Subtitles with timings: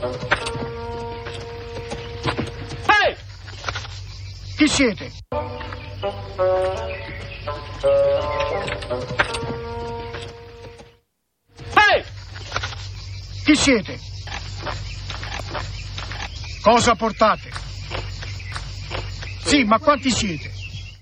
[0.00, 0.08] Ehi!
[4.56, 5.12] Chi siete?
[11.74, 12.04] Ehi!
[13.44, 13.98] Chi siete?
[16.62, 17.50] Cosa portate?
[19.44, 20.50] Sì, ma quanti siete?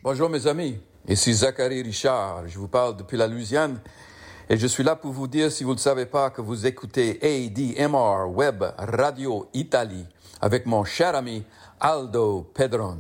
[0.01, 0.77] Bonjour mes amis,
[1.07, 3.81] ici Zachary Richard, je vous parle depuis la Louisiane
[4.51, 7.19] et je suis là pour vous dire si vous ne savez pas que vous écoutez
[7.23, 10.07] ADMR Web Radio Italie
[10.41, 11.45] avec mon cher ami
[11.81, 12.99] Aldo Pedron.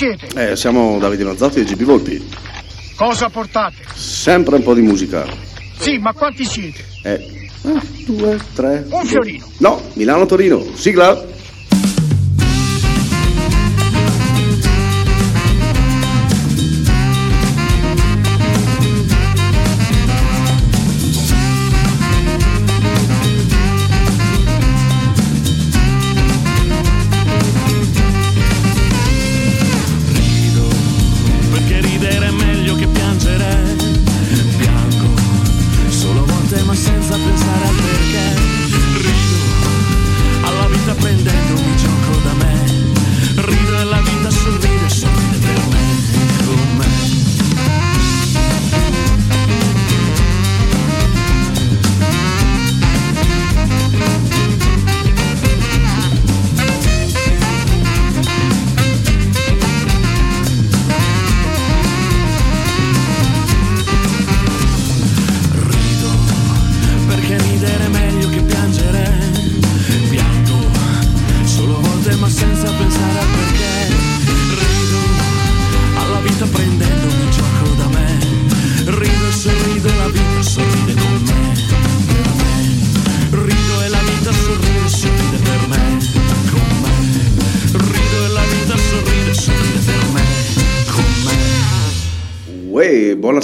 [0.00, 0.28] Siete?
[0.52, 2.26] eh, siamo Davide Mazzotti e GB Volpi.
[2.96, 3.84] Cosa portate?
[3.94, 5.26] Sempre un po' di musica.
[5.78, 6.82] Sì, ma quanti siete?
[7.02, 8.86] Eh, ah, due, tre.
[8.88, 9.46] Un fiorino.
[9.58, 10.64] No, Milano-Torino.
[10.74, 11.29] Sigla.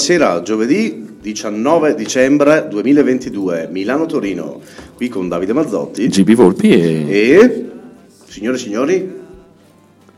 [0.06, 4.60] Buonasera, giovedì 19 dicembre 2022, Milano-Torino.
[4.94, 6.06] Qui con Davide Mazzotti.
[6.06, 7.10] GB Volpi e...
[7.10, 7.70] E...
[8.28, 9.14] Signore e signori?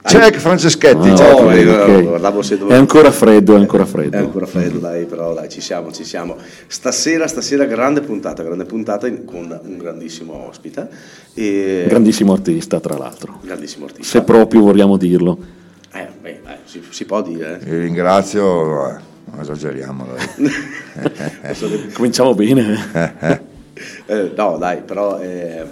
[0.02, 1.50] Check Franceschetti, No, ciao.
[1.50, 1.88] eh, ok.
[1.88, 4.14] no, guardavo se È ancora freddo, è ancora freddo.
[4.14, 6.36] È ancora freddo, dai, però dai, ci siamo, ci siamo.
[6.66, 10.86] Stasera, stasera grande puntata, grande puntata con un grandissimo ospite.
[11.32, 11.86] E...
[11.88, 13.38] Grandissimo artista, tra l'altro.
[13.40, 14.18] grandissimo artista.
[14.18, 15.38] Se proprio vogliamo dirlo.
[15.94, 17.58] Eh, beh, dai, si, si può dire.
[17.64, 20.06] Vi ringrazio, eh, non esageriamo.
[20.06, 21.92] dai.
[21.92, 23.46] Cominciamo bene.
[24.06, 25.64] Eh, no, dai, però eh,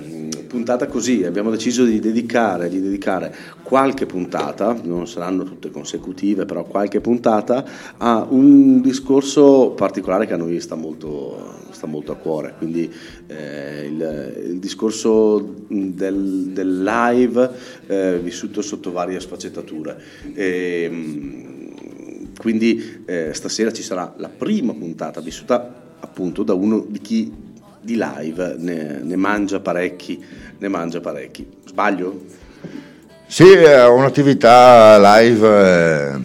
[0.46, 6.64] puntata così, abbiamo deciso di dedicare, di dedicare qualche puntata, non saranno tutte consecutive, però
[6.64, 7.64] qualche puntata
[7.96, 12.92] a un discorso particolare che a noi sta molto, sta molto a cuore, quindi
[13.26, 17.50] eh, il, il discorso del, del live
[17.86, 20.00] eh, vissuto sotto varie sfaccettature.
[20.34, 21.55] E, mm,
[22.46, 25.68] quindi eh, stasera ci sarà la prima puntata vissuta
[25.98, 27.32] appunto da uno di chi
[27.80, 30.24] di live ne, ne mangia parecchi,
[30.56, 31.44] ne mangia parecchi.
[31.64, 32.22] Sbaglio?
[33.26, 36.20] Sì, è un'attività live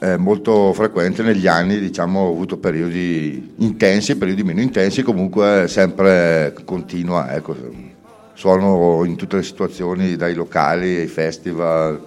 [0.00, 6.54] eh, molto frequente negli anni, diciamo, ho avuto periodi intensi, periodi meno intensi, comunque sempre
[6.64, 7.56] continua, ecco.
[8.34, 12.00] Suono in tutte le situazioni, dai locali ai festival.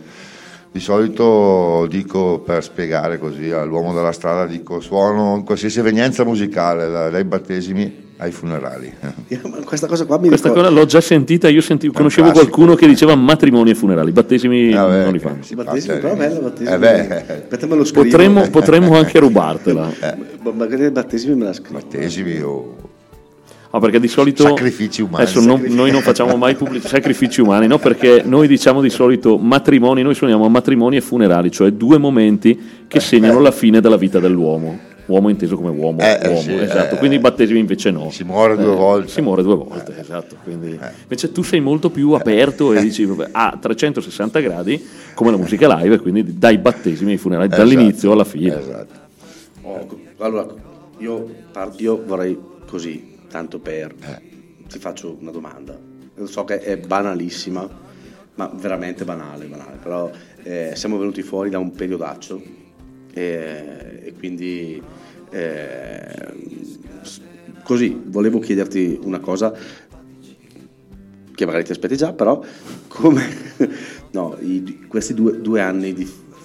[0.74, 6.90] Di solito dico, per spiegare così all'uomo della strada, dico suono in qualsiasi evenienza musicale,
[6.90, 8.94] da- dai battesimi ai funerali.
[9.02, 9.14] Ma
[9.66, 10.70] Questa cosa qua mi Questa ricorda...
[10.70, 12.50] cosa l'ho già sentita, io senti- conoscevo classico.
[12.52, 15.44] qualcuno che diceva matrimoni e funerali, battesimi Vabbè, non li fanno.
[15.44, 16.74] si Battesimi, fa però bello battesimi.
[16.74, 17.00] Eh beh,
[17.42, 18.04] Aspetta, me lo scrivo.
[18.04, 19.92] Potremmo, potremmo anche rubartela.
[20.44, 21.80] Ma Magari i battesimi me la scrivo.
[21.80, 22.76] battesimi o
[23.74, 25.24] Ah, perché di solito Sacrifici umani.
[25.24, 27.78] Adesso non- noi non facciamo mai pubblici sacrifici umani, no?
[27.80, 33.00] Perché noi diciamo di solito matrimoni, noi suoniamo matrimoni e funerali, cioè due momenti che
[33.00, 34.90] segnano la fine della vita dell'uomo.
[35.08, 36.96] uomo inteso come uomo, Eh, eh, uomo, sì, esatto.
[36.96, 36.98] eh.
[36.98, 38.10] quindi i battesimi invece no.
[38.12, 39.10] Si muore due Eh, volte.
[39.10, 40.36] Si muore due volte, esatto.
[40.42, 44.82] Quindi, Invece tu sei molto più aperto e dici a 360 gradi
[45.14, 47.62] come la musica live, quindi dai battesimi ai funerali, Esatto.
[47.68, 48.58] dall'inizio alla fine.
[48.58, 48.94] Esatto.
[49.64, 49.88] Oh,
[50.20, 50.46] allora,
[51.00, 51.28] io,
[51.78, 52.38] io vorrei
[52.70, 53.96] così, tanto per...
[54.68, 55.78] Ti faccio una domanda.
[56.16, 57.68] Lo so che è banalissima,
[58.36, 59.78] ma veramente banale, banale.
[59.82, 60.12] Però
[60.44, 62.42] eh, siamo venuti fuori da un periodaccio
[63.14, 64.82] eh, e quindi...
[65.32, 66.80] eh,
[67.64, 69.54] così, volevo chiederti una cosa
[71.34, 72.44] che magari ti aspetti già, però
[72.88, 73.24] come
[74.12, 75.94] no, i- questi due, due anni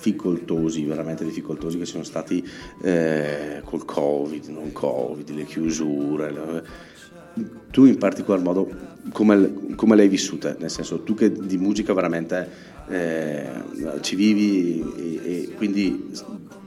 [0.06, 2.46] difficoltosi, veramente difficoltosi che sono stati
[2.82, 6.84] eh, col Covid, non Covid, le chiusure, le-
[7.70, 8.70] tu in particolar modo
[9.12, 10.56] come, come le hai vissute?
[10.58, 12.48] Nel senso, tu che di musica veramente
[12.88, 13.50] eh,
[14.00, 16.10] ci vivi e, e quindi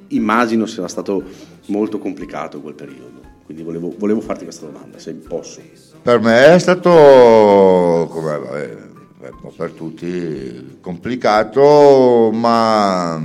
[0.10, 1.24] immagino sia stato
[1.68, 3.18] molto complicato quel periodo.
[3.46, 5.60] Quindi volevo, volevo farti questa domanda, se posso.
[6.04, 8.89] Per me è stato, come vabbè, beh,
[9.22, 13.22] un po' per tutti, complicato, ma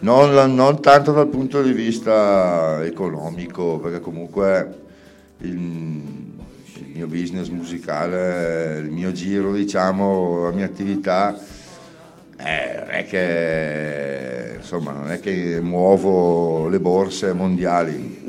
[0.00, 4.80] non, non tanto dal punto di vista economico, perché comunque
[5.38, 11.34] il, il mio business musicale, il mio giro, diciamo, la mia attività,
[12.36, 18.26] eh, non è che insomma non è che muovo le borse mondiali.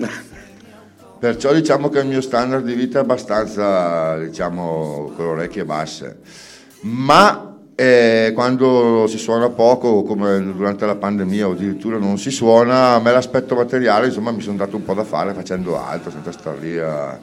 [1.20, 6.48] Perciò diciamo che il mio standard di vita è abbastanza, diciamo, con le orecchie basse.
[6.82, 12.96] Ma eh, quando si suona poco, come durante la pandemia o addirittura non si suona,
[12.96, 16.32] a me l'aspetto materiale, insomma, mi sono dato un po' da fare facendo altro, senza
[16.32, 17.20] star lì a...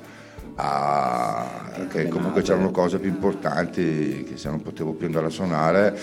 [0.56, 5.98] a- che comunque c'erano cose più importanti che se non potevo più andare a suonare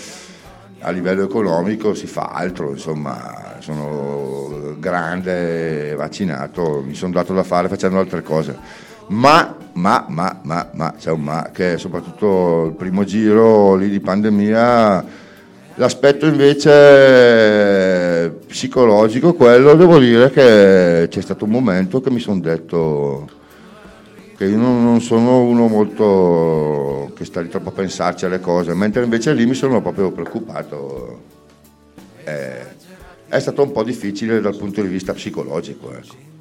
[0.85, 7.69] a livello economico si fa altro, insomma, sono grande, vaccinato, mi sono dato da fare
[7.69, 8.57] facendo altre cose.
[9.07, 14.00] Ma, ma, ma, ma, ma, c'è un ma, che soprattutto il primo giro lì di
[14.00, 15.06] pandemia,
[15.75, 16.70] l'aspetto invece
[18.48, 23.28] psicologico, quello devo dire che c'è stato un momento che mi sono detto
[24.38, 29.04] che io non, sono uno molto che sta lì troppo a pensarci alle cose, mentre
[29.04, 31.31] invece lì mi sono proprio preoccupato.
[32.24, 32.72] Eh,
[33.28, 35.92] è stato un po' difficile dal punto di vista psicologico.
[35.94, 36.32] Ecco.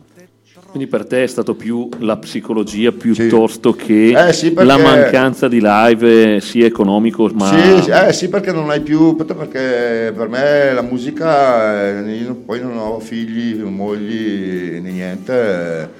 [0.73, 5.47] Quindi per te è stato più la psicologia piuttosto che Eh, sì, perché- la mancanza
[5.47, 7.45] di live, sia economico, ma
[7.77, 12.37] Sì, sì, eh, sì, perché non hai più, perché per me la musica, eh, io
[12.37, 15.91] poi non ho figli, mogli né niente,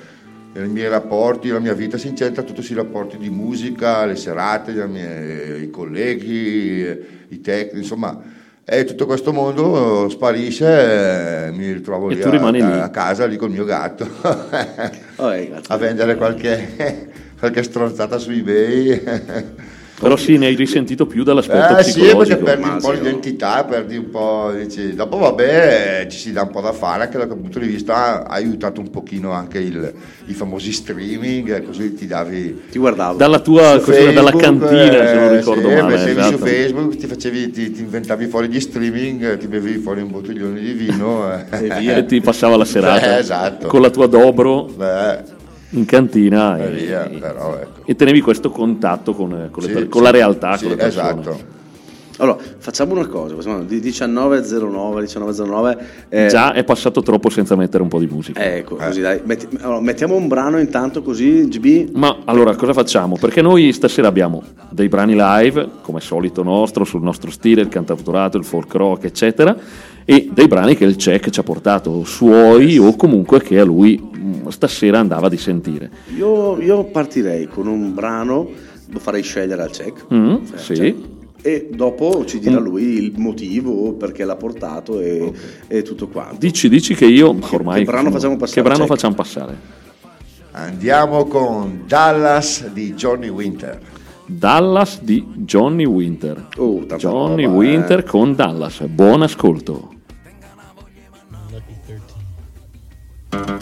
[0.55, 4.17] eh, i miei rapporti, la mia vita si incentra tutto sui rapporti di musica, le
[4.17, 6.97] serate, mie- i colleghi,
[7.29, 8.19] i tecnici, insomma,
[8.65, 12.21] e tutto questo mondo sparisce, eh, mi ritrovo E lì
[12.61, 12.81] a, lì.
[12.81, 14.07] a casa lì col mio gatto
[15.17, 19.03] Oh, eh, a vendere qualche, qualche stronzata su eBay.
[20.03, 22.43] Però sì, ne hai risentito più dall'aspetto Eh sì, perché psicologico.
[22.45, 24.53] perdi un po' l'identità, perdi un po'.
[24.57, 28.27] Dici, dopo vabbè, ci si dà un po' da fare anche dal punto di vista,
[28.27, 29.93] ha aiutato un pochino anche il-
[30.27, 32.63] i famosi streaming, eh, così ti davi.
[32.71, 33.17] Ti guardavo.
[33.17, 35.97] Dalla tua, così, dalla cantina, se non eh, ricordo sì, male.
[35.97, 36.37] mettevi esatto.
[36.37, 40.11] su Facebook, ti, facevi, ti, ti inventavi fuori gli streaming, eh, ti bevi fuori un
[40.11, 41.31] bottiglione di vino.
[41.33, 41.45] eh.
[41.67, 41.97] E via.
[41.97, 43.67] E ti passava la serata Eh, esatto.
[43.69, 45.19] con la tua dobro Beh,
[45.75, 47.81] in cantina e e, via, però ecco.
[47.85, 51.61] e tenevi questo contatto con, con le Sì, con sì, la realtà, sì, con esatto.
[52.19, 55.79] Allora, facciamo una cosa, facciamo di 19.09, 19.09.
[56.09, 58.41] eh, Già è passato troppo senza mettere un po' di musica.
[58.41, 59.21] Ecco, così dai.
[59.25, 61.97] Metti- allora, mettiamo un brano intanto così, GB.
[61.97, 63.17] Ma allora cosa facciamo?
[63.19, 68.37] Perché noi stasera abbiamo dei brani live, come solito nostro, sul nostro stile, il cantautorato,
[68.37, 69.57] il folk rock, eccetera,
[70.05, 74.11] e dei brani che il check ci ha portato suoi o comunque che a lui
[74.49, 75.91] stasera andava di sentire.
[76.17, 78.49] Io, io partirei con un brano,
[78.89, 80.13] lo farei scegliere al check.
[80.13, 81.21] Mm, sì.
[81.45, 82.65] E dopo ci dirà mm.
[82.65, 85.41] lui il motivo perché l'ha portato e, okay.
[85.67, 86.37] e tutto quanto.
[86.39, 87.81] Dici, dici che io ormai.
[87.81, 88.61] Che brano facciamo passare?
[88.61, 88.95] Che brano check.
[88.95, 89.81] facciamo passare?
[90.53, 93.81] Andiamo con Dallas di Johnny Winter.
[94.27, 96.49] Dallas di Johnny Winter.
[96.57, 97.59] Oh, Johnny roba, eh.
[97.59, 98.05] Winter eh.
[98.05, 98.85] con Dallas.
[98.87, 99.95] Buon ascolto.
[101.51, 101.75] Lucky
[103.31, 103.62] 13.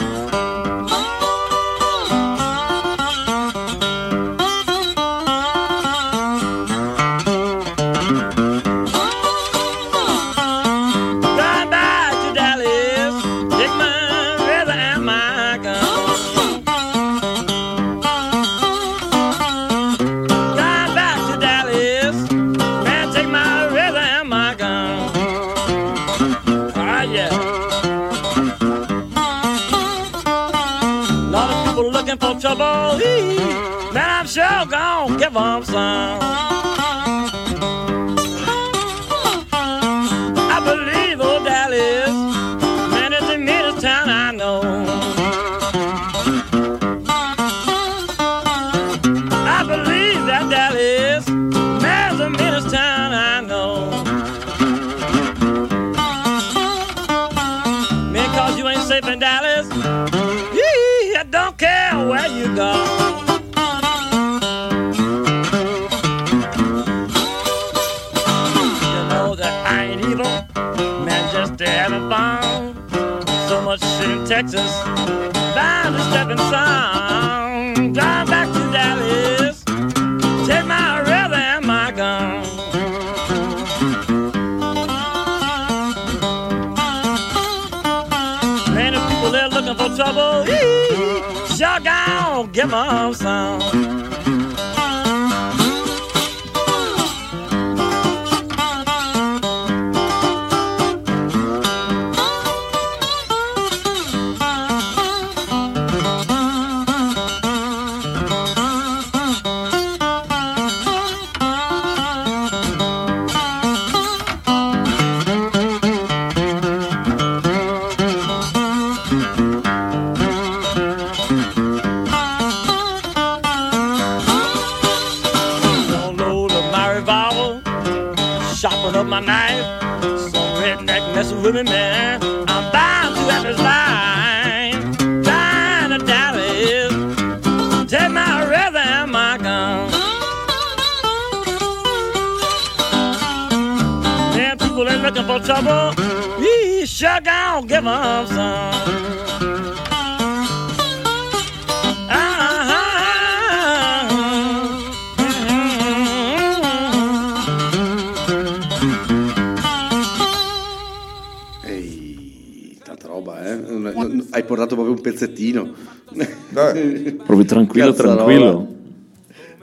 [166.71, 168.15] Proprio tranquillo, Cazzarola.
[168.15, 168.67] tranquillo.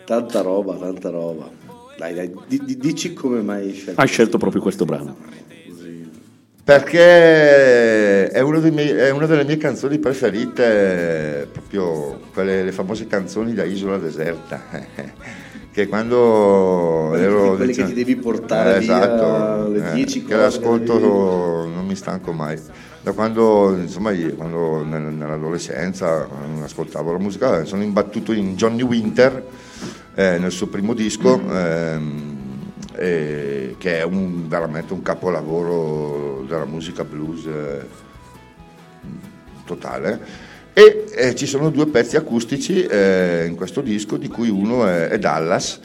[0.04, 1.48] Tanta roba, tanta roba.
[1.98, 4.00] Dai, dai, di- dici come mai hai scelto.
[4.00, 5.16] Hai scelto proprio questo brano.
[6.64, 13.06] Perché è, uno dei miei- è una delle mie canzoni preferite, proprio quelle le famose
[13.06, 14.60] canzoni da Isola Deserta.
[15.72, 19.90] che quando Quelle che ero quelle che diciamo- ti devi portare Eh, via esatto, le
[19.90, 22.58] eh, 10 che cose l'ascolto che devi- non mi stanco mai.
[23.08, 26.28] Da quando, insomma, io- quando nel- nell'adolescenza
[26.62, 29.46] ascoltavo la musica, sono imbattuto in Johnny Winter
[30.14, 32.36] eh, nel suo primo disco, ehm,
[32.96, 37.86] eh, che è un- veramente un capolavoro della musica blues eh,
[39.64, 40.20] totale.
[40.74, 45.08] E eh, ci sono due pezzi acustici eh, in questo disco, di cui uno è,
[45.08, 45.80] è Dallas.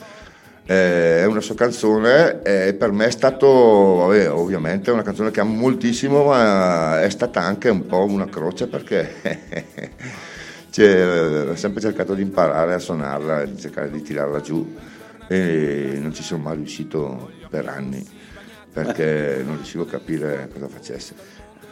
[0.66, 5.32] Eh, è una sua canzone e per me è stato, vabbè, ovviamente è una canzone
[5.32, 9.10] che amo moltissimo, ma è stata anche un po' una croce perché
[10.70, 14.76] cioè, ho sempre cercato di imparare a suonarla, di cercare di tirarla giù
[15.28, 18.06] e non ci sono mai riuscito per anni
[18.74, 21.14] perché non riuscivo a capire cosa facesse.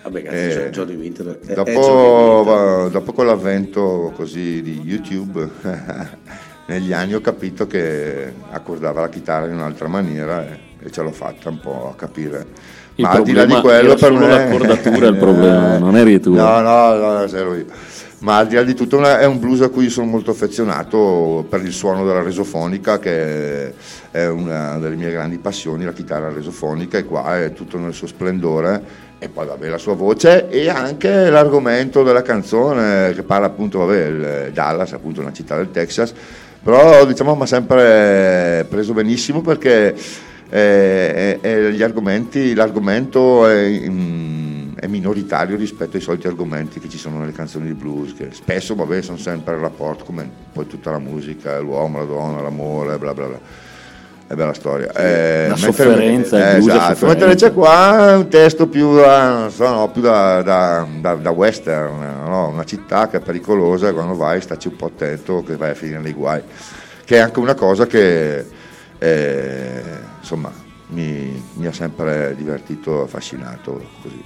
[0.03, 1.39] Vabbè, cazzo, Eh, Johnny Winter.
[1.39, 2.89] Dopo, Johnny Winter.
[2.91, 5.47] dopo con l'avvento così di YouTube,
[6.71, 11.11] negli anni ho capito che accordava la chitarra in un'altra maniera e, e ce l'ho
[11.11, 12.47] fatta un po' a capire.
[12.95, 14.27] Il Ma al di là di quello per me...
[14.27, 16.33] l'accordatura il problema, non eri tu.
[16.33, 17.65] No, no, no, ero io.
[18.19, 21.61] Ma al di là di tutto è un blues a cui sono molto affezionato per
[21.61, 23.73] il suono della resofonica che
[24.11, 28.05] è una delle mie grandi passioni, la chitarra resofonica e qua è tutto nel suo
[28.05, 33.85] splendore e poi vabbè la sua voce e anche l'argomento della canzone che parla appunto,
[33.85, 36.13] vabbè, Dallas, appunto una città del Texas,
[36.63, 39.95] però diciamo mi ha sempre preso benissimo perché
[40.49, 47.31] eh, eh, l'argomento è, mm, è minoritario rispetto ai soliti argomenti che ci sono nelle
[47.31, 51.59] canzoni di blues, che spesso vabbè, sono sempre il rapporto, come poi tutta la musica,
[51.59, 53.39] l'uomo, la donna, l'amore, bla bla bla.
[54.31, 54.93] È bella storia.
[54.93, 57.05] Eh, La sofferenza, il eh, esatto.
[57.05, 61.29] Mentre invece qua un testo più da, non so, no, più da, da- da- da
[61.31, 62.47] western, no?
[62.47, 65.73] una città che è pericolosa e quando vai staci un po' attento che vai a
[65.73, 66.41] finire nei guai.
[67.03, 68.45] Che è anche una cosa che
[68.97, 69.81] eh,
[70.21, 70.49] insomma
[70.91, 74.23] mi, mi ha sempre divertito, affascinato così.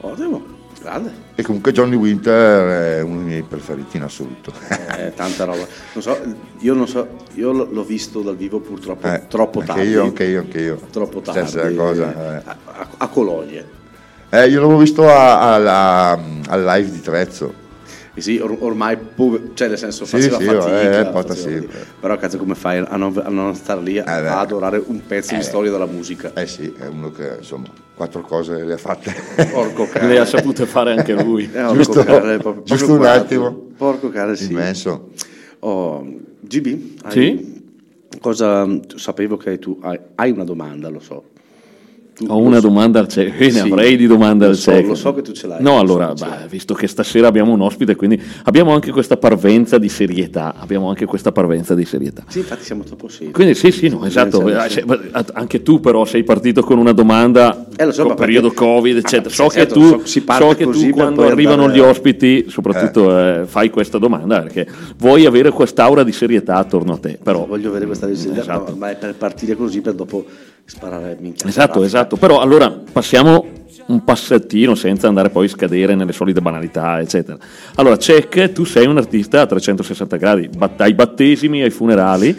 [0.00, 0.44] Ottimo,
[0.84, 1.12] grande.
[1.34, 4.52] E comunque Johnny Winter è uno dei miei preferiti in assoluto.
[4.96, 5.66] Eh, tanta roba.
[5.94, 6.16] Non so,
[6.58, 9.88] io non so, io l'ho visto dal vivo purtroppo Eh, troppo anche tardi.
[9.88, 10.80] io, anche io, anche io.
[10.90, 11.48] Troppo tardi.
[11.48, 12.12] Stessa cosa.
[12.36, 12.42] eh.
[12.44, 13.64] A, a- a Cologne.
[14.30, 17.62] Eh, io l'avevo visto al live di Trezzo.
[18.16, 18.96] Eh sì, or- ormai,
[19.54, 21.00] cioè nel senso, Sì, faceva sì, fatica.
[21.00, 21.66] eh, porta faceva sì.
[21.66, 21.84] fatica.
[22.00, 25.00] Però cazzo come fai a non, a non stare lì a, Eh, a adorare un
[25.04, 26.32] pezzo di storia della musica?
[26.34, 29.12] Eh sì, è uno che insomma quattro cose le ha fatte.
[29.50, 30.06] Porco cane.
[30.08, 31.44] Le ha sapute fare anche lui.
[31.52, 33.22] Eh, porco Giusto- cane, proprio- giusto proprio un quattro.
[33.46, 33.66] attimo.
[33.76, 34.50] Porco cane, sì.
[34.52, 35.10] Immenso.
[35.60, 36.06] Oh,
[36.40, 36.66] GB?
[37.02, 37.62] hai- Sì?
[38.20, 41.24] Cosa, sapevo che tu hai, hai una domanda, lo so.
[42.28, 42.68] Ho una so.
[42.68, 44.88] domanda al cieco, ne Sì, avrei di domande lo al so, cieco.
[44.88, 46.48] lo so che tu ce l'hai, No, lo so allora, l'hai.
[46.48, 50.54] visto che stasera abbiamo un ospite, quindi abbiamo anche questa parvenza di serietà.
[50.56, 52.22] Abbiamo anche questa parvenza di serietà.
[52.28, 53.32] Sì, infatti siamo troppo seri.
[53.32, 54.46] Quindi sì, sì, no, esatto.
[54.48, 58.96] Eh, Anche tu però sei partito con una domanda Eh, so, con periodo perché- Covid,
[58.96, 59.28] Ah, eccetera.
[59.30, 61.82] sì, So che certo, tu, so- si parte so che tu quando arrivano andare- gli
[61.82, 64.68] ospiti, soprattutto eh, fai questa domanda perché
[64.98, 67.18] vuoi avere quest'aura di serietà attorno a te.
[67.20, 68.76] Però Voglio vedere questa disegna, Esatto.
[68.76, 70.24] ma è per partire così per dopo
[70.64, 71.48] sparare minchia.
[71.48, 72.16] Esatto, esatto.
[72.16, 73.46] Però allora passiamo
[73.86, 77.36] un passettino senza andare poi a scadere nelle solite banalità, eccetera.
[77.74, 82.36] Allora, check, tu sei un artista a 360 gradi, bat- ai battesimi, ai funerali.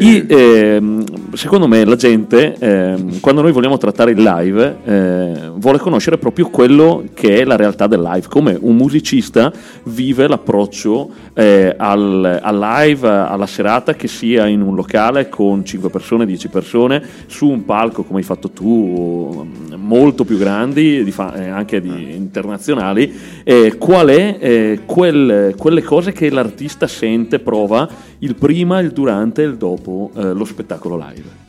[0.00, 5.78] I, ehm, secondo me la gente, ehm, quando noi vogliamo trattare il live, eh, vuole
[5.78, 9.52] conoscere proprio quello che è la realtà del live, come un musicista
[9.84, 15.90] vive l'approccio eh, al, al live, alla serata, che sia in un locale con 5
[15.90, 21.34] persone, 10 persone, su un palco come hai fatto tu, molto più grandi, di fa-
[21.34, 23.12] eh, anche di internazionali,
[23.42, 27.88] eh, qual è eh, quel- quelle cose che l'artista sente, prova
[28.20, 31.46] il prima, il durante e il dopo eh, lo spettacolo live?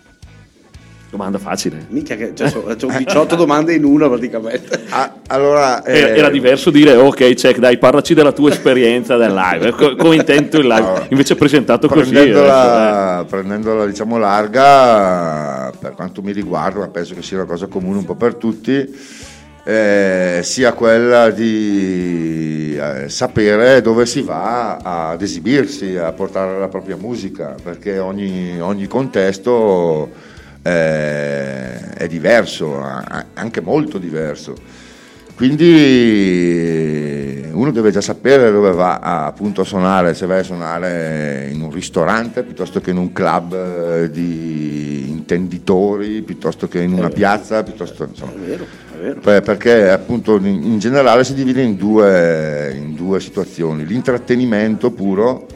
[1.12, 1.88] Domanda facile.
[1.90, 4.86] Minchia che cioè, so- c'ho 18 domande in una praticamente.
[4.90, 9.34] Ah, allora, Era, eh, era diverso dire ok, check, dai, parlaci della tua esperienza del
[9.34, 10.82] live, co- come intento il live.
[10.82, 11.06] No.
[11.10, 12.12] Invece presentato così.
[12.12, 17.98] Prendendola, prendendola diciamo larga, per quanto mi riguarda, ma penso che sia una cosa comune
[17.98, 18.96] un po' per tutti,
[19.70, 26.96] eh, sia quella di eh, sapere dove si va ad esibirsi, a portare la propria
[26.96, 30.10] musica, perché ogni, ogni contesto
[30.64, 32.82] eh, è diverso,
[33.36, 34.56] anche molto diverso.
[35.36, 36.50] Quindi
[37.52, 41.62] uno deve già sapere dove va a, appunto a suonare, se vai a suonare in
[41.62, 47.62] un ristorante piuttosto che in un club eh, di intenditori, piuttosto che in una piazza,
[47.62, 48.32] piuttosto insomma.
[49.22, 55.48] Per- perché appunto in, in generale si divide in due, in due situazioni, l'intrattenimento puro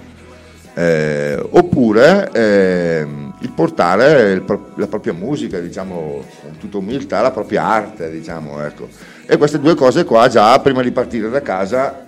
[0.75, 7.32] eh, oppure ehm, il portare il pro- la propria musica, diciamo, con tutta umiltà, la
[7.32, 8.88] propria arte, diciamo, ecco.
[9.25, 12.08] E queste due cose qua già prima di partire da casa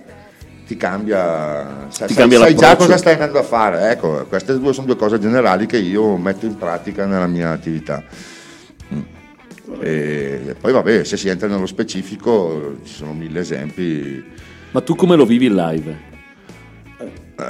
[0.66, 4.58] ti cambia, sai, Ti sai- cambia sai già cosa stai andando a fare, ecco, queste
[4.58, 8.02] due sono due cose generali che io metto in pratica nella mia attività.
[8.92, 9.00] Mm.
[9.80, 14.24] E poi vabbè, se si entra nello specifico ci sono mille esempi.
[14.70, 16.14] Ma tu come lo vivi il live?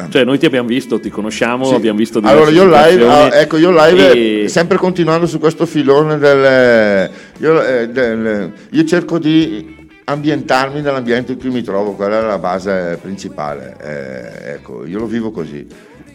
[0.09, 1.75] Cioè, noi ti abbiamo visto, ti conosciamo, Sì.
[1.75, 5.65] abbiamo visto allora diverse io live, ah, ecco, io live e- sempre continuando su questo
[5.65, 7.09] filone del,
[7.39, 12.39] io, eh, del- io cerco di ambientarmi nell'ambiente in cui mi trovo, quella è la
[12.39, 15.65] base principale, eh, ecco, io lo vivo così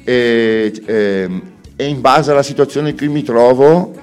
[0.03, 1.41] e, ehm,
[1.77, 3.93] e in base alla situazione in cui mi trovo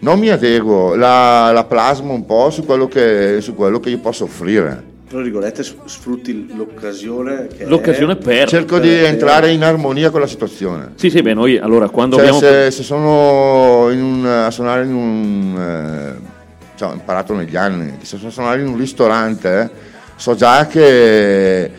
[0.00, 3.98] non mi adeguo, la, la plasmo un po' su quello che, su quello che io
[3.98, 4.88] posso offrire.
[5.10, 8.48] Tra virgolette sfrutti l'occasione che L'occasione è, per...
[8.48, 10.92] Cerco per- di per- entrare in armonia con la situazione.
[10.94, 12.38] Sì, sì, beh, noi allora quando Cioè, abbiamo...
[12.40, 15.56] se, se sono in un- a suonare in un.
[15.58, 16.28] eh,
[16.76, 19.70] cioè, ho imparato negli anni, se sono a suonare in un ristorante, eh,
[20.14, 21.70] so già che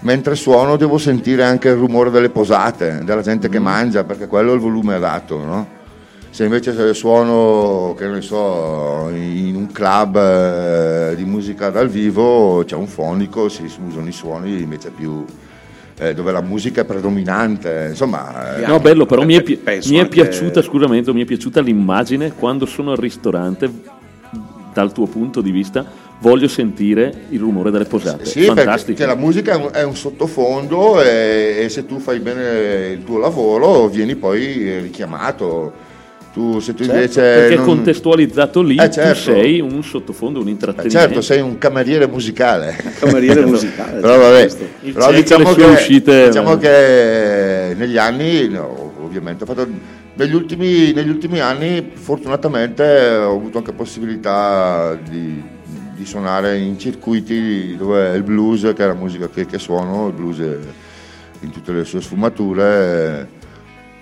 [0.00, 3.50] mentre suono devo sentire anche il rumore delle posate, della gente Mm.
[3.52, 5.68] che mangia, perché quello è il volume adatto, no?
[6.30, 12.62] Se invece se suono, che ne so, in un club eh, di musica dal vivo,
[12.64, 15.24] c'è un fonico, si usano i suoni invece più.
[16.00, 18.56] eh, dove la musica è predominante, insomma.
[18.56, 21.60] eh, No, bello, però mi è, pi- mi è anche- piaciuta, scusamente, mi è piaciuta
[21.60, 23.68] l'immagine quando sono al ristorante,
[24.72, 25.84] dal tuo punto di vista,
[26.20, 28.26] voglio sentire il rumore delle posate.
[28.26, 29.04] Sì, perché Fantastico.
[29.06, 33.18] la musica è un, è un sottofondo e, e se tu fai bene il tuo
[33.18, 35.86] lavoro vieni poi richiamato.
[36.38, 39.32] Tu, se tu invece Perché non- contestualizzato lì Eh, certo.
[39.32, 40.96] tu sei un sottofondo, un Eh, intrattenimento.
[41.00, 42.76] certo, sei un cameriere musicale.
[43.00, 43.98] cameriere musicale.
[44.00, 44.48] Però vabbè,
[44.92, 49.66] però diciamo, che, uscite- diciamo che negli anni, no, ovviamente, ho fatto,
[50.14, 55.42] negli, ultimi, negli ultimi anni fortunatamente ho avuto anche possibilità di,
[55.96, 60.12] di suonare in circuiti dove il blues, che è la musica che, che suono, il
[60.12, 60.38] blues
[61.40, 63.28] in tutte le sue sfumature,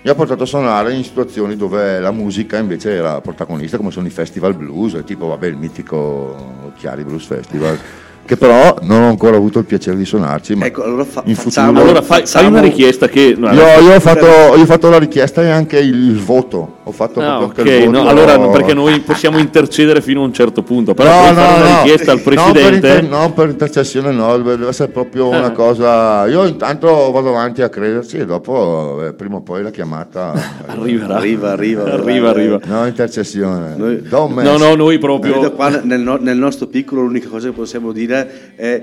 [0.07, 4.07] mi ha portato a suonare in situazioni dove la musica invece era protagonista, come sono
[4.07, 7.77] i festival blues, tipo vabbè, il mitico Chiari Blues Festival,
[8.27, 10.55] che però non ho ancora avuto il piacere di suonarci.
[10.55, 13.35] Ma Ecco, allora fa- in facciamo- futuro- Allora fai, fai una richiesta che...
[13.37, 16.75] no, Io, io ho, fatto, io ho fatto la richiesta e anche il, il voto.
[16.83, 18.09] Ho fatto Ah, proprio ok, anche il no, voto.
[18.09, 21.61] allora perché noi possiamo intercedere fino a un certo punto, però No, puoi no, fare
[21.61, 21.81] una no.
[21.83, 22.75] richiesta al No, per, presidente.
[22.75, 25.37] inter- no, per intercessione no, deve essere proprio Ah.
[25.37, 26.27] una cosa.
[26.27, 30.33] Io intanto vado avanti a crederci e dopo, eh, prima o poi la chiamata
[30.65, 31.15] Arriverà.
[31.15, 32.59] Arriva, arriva, arriva, arriva.
[32.65, 33.73] No, intercessione.
[33.75, 35.51] Noi- No, no, noi proprio...
[35.51, 38.16] qua nel, no- nel nostro piccolo l'unica cosa che possiamo dire
[38.55, 38.81] è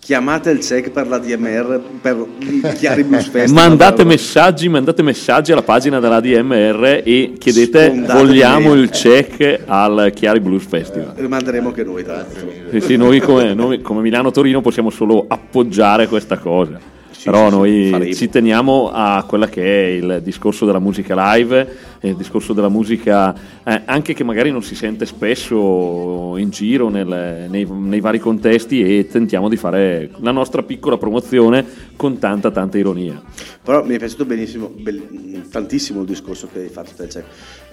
[0.00, 3.68] chiamate il check per la DMR per il Chiari Blues Festival.
[3.68, 8.12] Mandate messaggi, mandate messaggi alla pagina della DMR e chiedete Sfondatamente.
[8.12, 11.12] vogliamo il check al Chiari Blues Festival.
[11.16, 12.50] Lo manderemo anche noi tra l'altro.
[12.70, 16.98] Sì, sì, noi come, noi come Milano-Torino possiamo solo appoggiare questa cosa.
[17.24, 18.14] Però noi faremo.
[18.14, 22.68] ci teniamo a quella che è il discorso della musica live, eh, il discorso della
[22.68, 28.18] musica eh, anche che magari non si sente spesso in giro nel- nei, nei vari
[28.18, 31.64] contesti e tentiamo di fare la nostra piccola promozione
[31.96, 33.20] con tanta tanta ironia.
[33.62, 37.22] Però mi è piaciuto benissimo, bell- tantissimo il discorso che hai fatto te, cioè,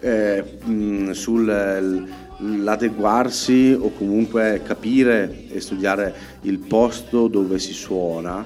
[0.01, 8.45] eh, mh, sull'adeguarsi o comunque capire e studiare il posto dove si suona,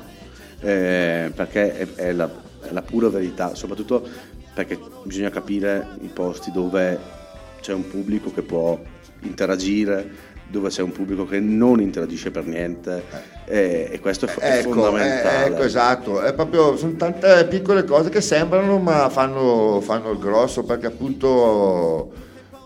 [0.61, 2.29] eh, perché è, è la,
[2.61, 4.07] è la pura verità, soprattutto
[4.53, 6.97] perché bisogna capire i posti dove
[7.61, 8.79] c'è un pubblico che può
[9.21, 13.03] interagire, dove c'è un pubblico che non interagisce per niente
[13.45, 15.45] e, e questo è, è Ecco, fondamentale.
[15.45, 20.19] eh, ecco, esatto, è proprio, sono tante piccole cose che sembrano ma fanno, fanno il
[20.19, 22.11] grosso perché appunto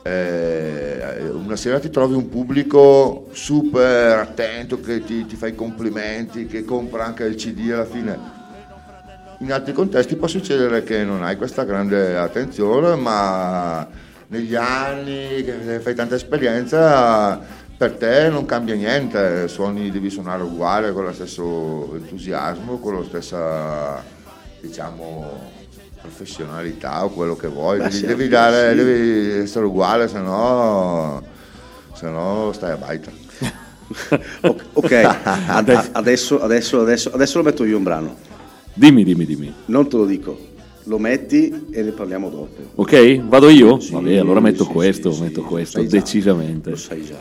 [0.07, 6.45] eh, una sera ti trovi un pubblico super attento che ti, ti fa i complimenti,
[6.45, 8.19] che compra anche il CD alla fine.
[9.39, 13.87] In altri contesti può succedere che non hai questa grande attenzione, ma
[14.27, 17.41] negli anni che fai tanta esperienza
[17.75, 23.03] per te non cambia niente, suoni, devi suonare uguale con lo stesso entusiasmo, con la
[23.03, 24.03] stessa
[24.61, 25.64] diciamo
[26.05, 28.29] professionalità o quello che vuoi, Beh, devi, devi sì.
[28.29, 31.21] dare, devi essere uguale, se no,
[31.93, 33.11] se no stai a baita.
[34.73, 34.91] Ok,
[35.45, 38.15] ad- adesso, adesso, adesso, adesso lo metto io un brano.
[38.73, 39.53] Dimmi, dimmi, dimmi.
[39.65, 40.37] Non te lo dico,
[40.85, 42.61] lo metti e ne parliamo dopo.
[42.75, 43.21] Ok?
[43.27, 43.79] Vado io?
[43.79, 46.69] Sì, Vabbè, allora metto sì, questo, sì, metto sì, questo, lo sai già, decisamente.
[46.71, 47.19] Lo sai già.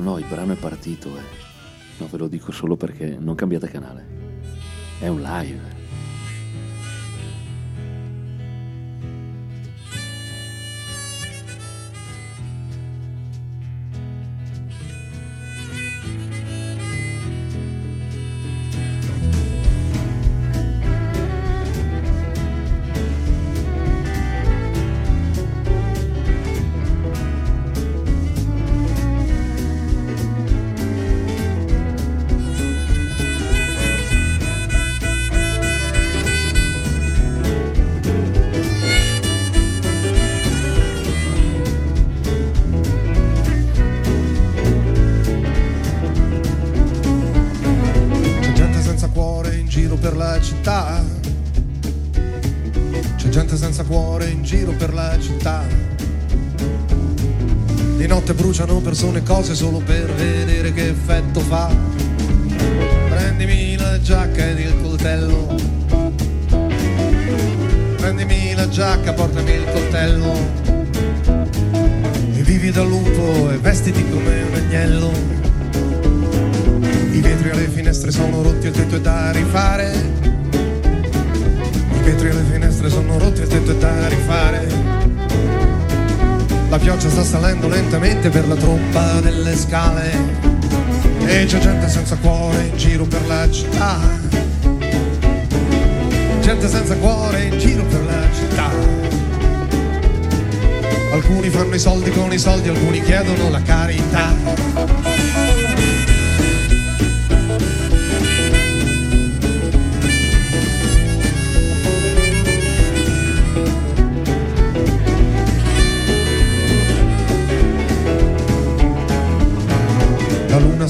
[0.00, 1.22] No, no, il brano è partito, eh.
[1.98, 4.06] No, ve lo dico solo perché non cambiate canale.
[4.98, 5.79] È un live.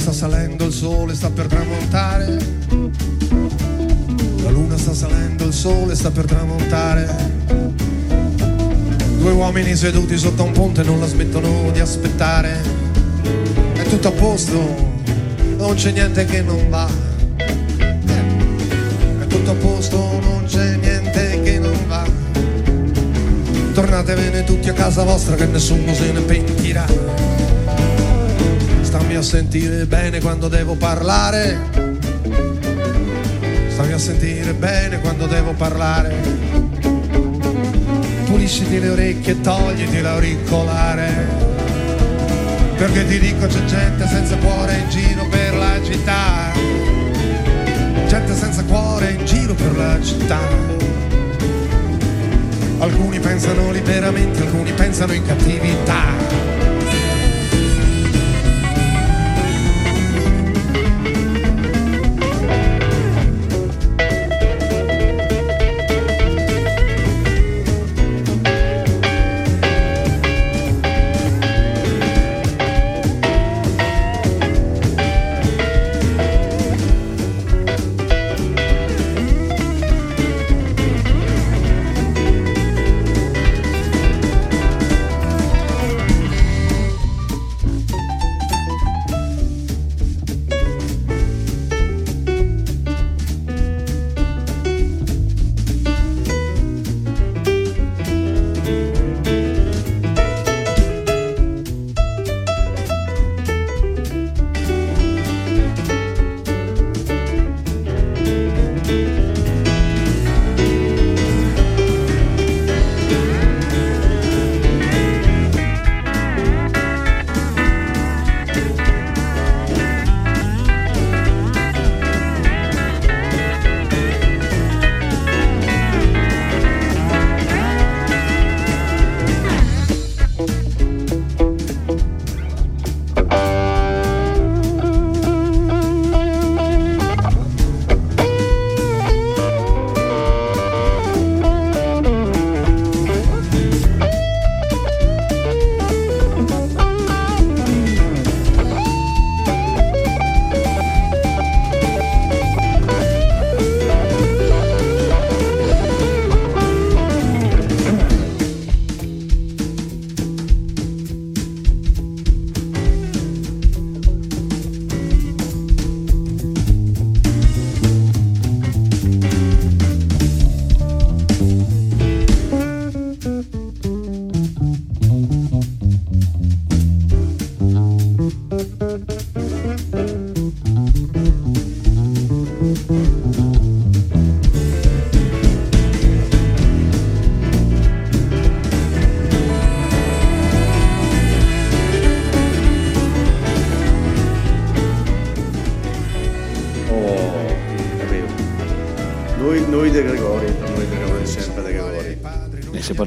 [0.01, 2.39] Sta salendo, il sole sta per tramontare.
[4.43, 7.07] La luna sta salendo, il sole sta per tramontare.
[9.19, 12.63] Due uomini seduti sotto un ponte non la smettono di aspettare.
[13.75, 14.93] È tutto a posto,
[15.59, 16.89] non c'è niente che non va.
[17.37, 22.07] È tutto a posto, non c'è niente che non va.
[23.75, 27.30] Tornatevene tutti a casa vostra che nessuno se ne pentirà.
[28.91, 31.57] Stammi a sentire bene quando devo parlare.
[33.69, 36.13] Stammi a sentire bene quando devo parlare.
[38.25, 41.29] Pulisciti le orecchie e togliti l'auricolare.
[42.79, 46.53] Perché ti dico c'è gente senza cuore in giro per la città.
[48.09, 50.41] Gente senza cuore in giro per la città.
[52.79, 56.60] Alcuni pensano liberamente, alcuni pensano in cattività.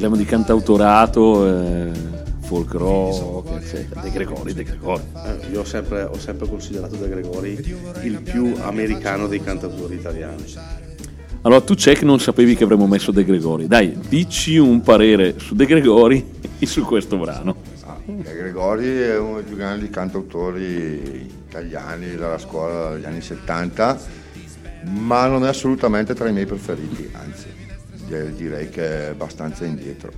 [0.04, 1.92] Parliamo di cantautorato, eh,
[2.42, 5.02] folk rock, eccetera, De Gregori, De Gregori.
[5.26, 7.52] Eh, io ho sempre, ho sempre considerato De Gregori
[8.02, 10.44] il più americano dei cantautori italiani.
[11.44, 13.68] Allora, tu c'è che non sapevi che avremmo messo De Gregori.
[13.68, 17.56] Dai, dici un parere su De Gregori e su questo brano.
[17.86, 24.00] Ah, De Gregori è uno dei più grandi cantautori italiani dalla scuola degli anni 70,
[25.00, 27.62] ma non è assolutamente tra i miei preferiti, anzi
[28.06, 30.12] direi che è abbastanza indietro.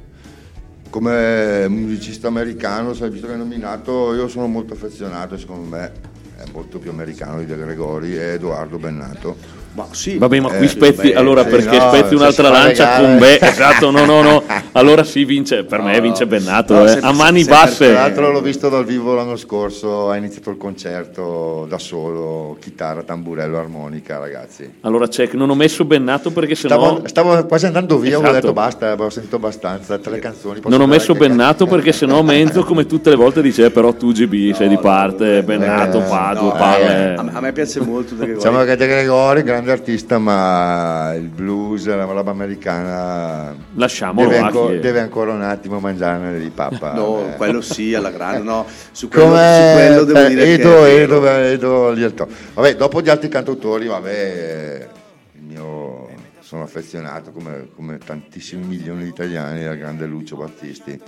[0.90, 5.92] Come musicista americano, sai, visto che è nominato, io sono molto affezionato, secondo me
[6.38, 9.55] è molto più americano di De Gregori, è Edoardo Bennato.
[9.76, 12.98] Ma sì, Vabbè, ma qui Eh, spezzi, beh, allora sì, perché no, spezzi un'altra lancia
[13.00, 14.44] con Be, esatto, no, no, no.
[14.72, 16.88] Allora sì, vince, per me vince Bennato, No, eh.
[16.88, 17.92] se- a mani se- Tra basse.
[17.92, 23.58] l'altro l'ho visto dal vivo l'anno scorso, ha iniziato il concerto da solo, chitarra, tamburello,
[23.58, 24.72] armonica, ragazzi.
[24.82, 28.30] Allora check, non ho messo Bennato perché sennò Stavo, stavo quasi andando via, Esatto.
[28.30, 30.62] ho detto basta, avevo sentito abbastanza, tre canzoni.
[30.62, 33.92] posso non ho messo Bennato perché sennò Menzo come tutte le volte dice "Eh, però
[33.94, 38.14] tu GB sei di parte, Bennato, eh, no, due eh, me- a me piace molto
[38.16, 38.36] De Gregori.
[38.36, 44.70] Diciamo che De Gregori, grande artista, ma il blues, la roba americana Lasciamolo deve, anco-
[44.70, 46.94] deve ancora un attimo mangiarne di pappa.
[47.06, 47.36] No, eh.
[47.36, 48.66] quello sì, alla grande, no.
[48.92, 51.02] Su quello, Come su quello devo dire Edo, che...
[51.02, 52.28] Edo, Edo, Lielto.
[52.54, 54.88] Vabbè, dopo gli altri cantautori, vabbè, eh,
[55.34, 61.00] il mio, sono affezionato come, come tantissimi milioni di italiani al grande Lucio Battisti,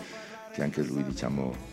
[0.53, 1.66] che anche lui, diciamo...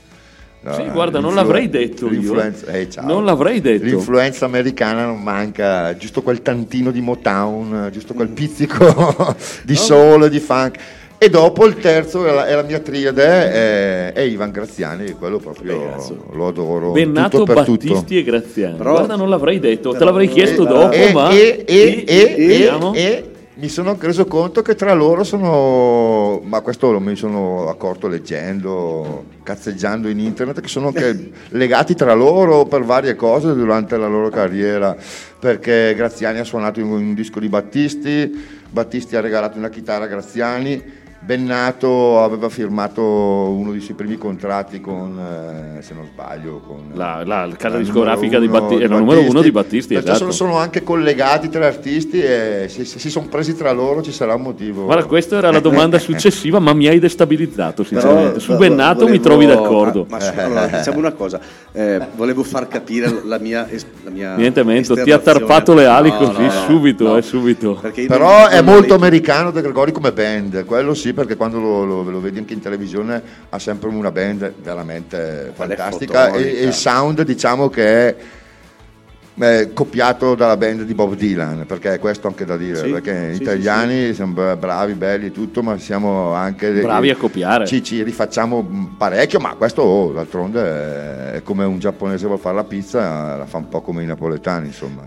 [0.64, 2.81] la- Sì, guarda, non l'avrei detto io, l'influenza- eh.
[2.83, 2.88] eh.
[3.03, 3.85] Non l'avrei detto.
[3.85, 10.31] L'influenza americana non manca, giusto quel tantino di Motown, giusto quel pizzico di soul e
[10.31, 10.79] di funk.
[11.16, 15.38] E dopo il terzo è la, è la mia triade, è, è Ivan Graziani, quello
[15.38, 15.94] proprio
[16.33, 16.90] lo adoro.
[16.90, 18.12] Bennato, tutto per Battisti tutto.
[18.14, 18.77] e Graziani.
[18.77, 21.31] Però- Guarda, non l'avrei detto, te l'avrei chiesto dopo, e, ma...
[21.31, 22.92] e, e, e, e- vediamo.
[22.94, 28.09] e mi sono reso conto che tra loro sono, ma questo lo mi sono accorto
[28.09, 34.09] leggendo, cazzeggiando in internet, che sono anche legati tra loro per varie cose durante la
[34.09, 34.97] loro carriera,
[35.38, 40.09] perché Graziani ha suonato in un disco di Battisti, Battisti ha regalato una chitarra a
[40.09, 45.18] Graziani, Bennato aveva firmato uno dei suoi primi contratti con,
[45.78, 48.94] eh, se non sbaglio, con La, la casa la discografica di numero Battisti, uno era
[48.94, 50.18] il numero uno di Battisti, esatto.
[50.18, 54.12] sono, sono anche collegati tra artisti e se, se si sono presi tra loro ci
[54.12, 54.84] sarà un motivo.
[54.84, 58.40] Guarda, questa era la domanda successiva, ma mi hai destabilizzato, Però, sinceramente.
[58.40, 60.06] Su vo- Bennato mi volevo- trovi d'accordo.
[60.10, 61.40] Ma, ma su- allora, diciamo una cosa,
[61.72, 65.87] eh, volevo far capire la mia, es- la mia Niente, Menzo, ti ha tarpato le
[65.87, 67.16] ali No, così, no, subito, no.
[67.16, 67.80] eh, subito.
[68.06, 72.20] Però è molto americano De Gregori come band, quello sì, perché quando lo, lo- lo
[72.20, 77.68] vedi anche in televisione ha sempre una band veramente fantastica e, e il sound diciamo
[77.68, 78.16] che è
[79.37, 83.33] eh, copiato dalla band di Bob Dylan, perché è questo anche da dire, Sì, perché
[83.33, 86.70] sì, gli italiani siamo bra- bravi, belli e tutto, ma siamo anche...
[86.70, 87.66] Bravi a copiare.
[87.66, 92.55] Ci, ci rifacciamo parecchio, ma questo oh, d'altronde è, è come un giapponese vuole fare
[92.55, 95.03] la pizza, la fa un po' come i napoletani, insomma.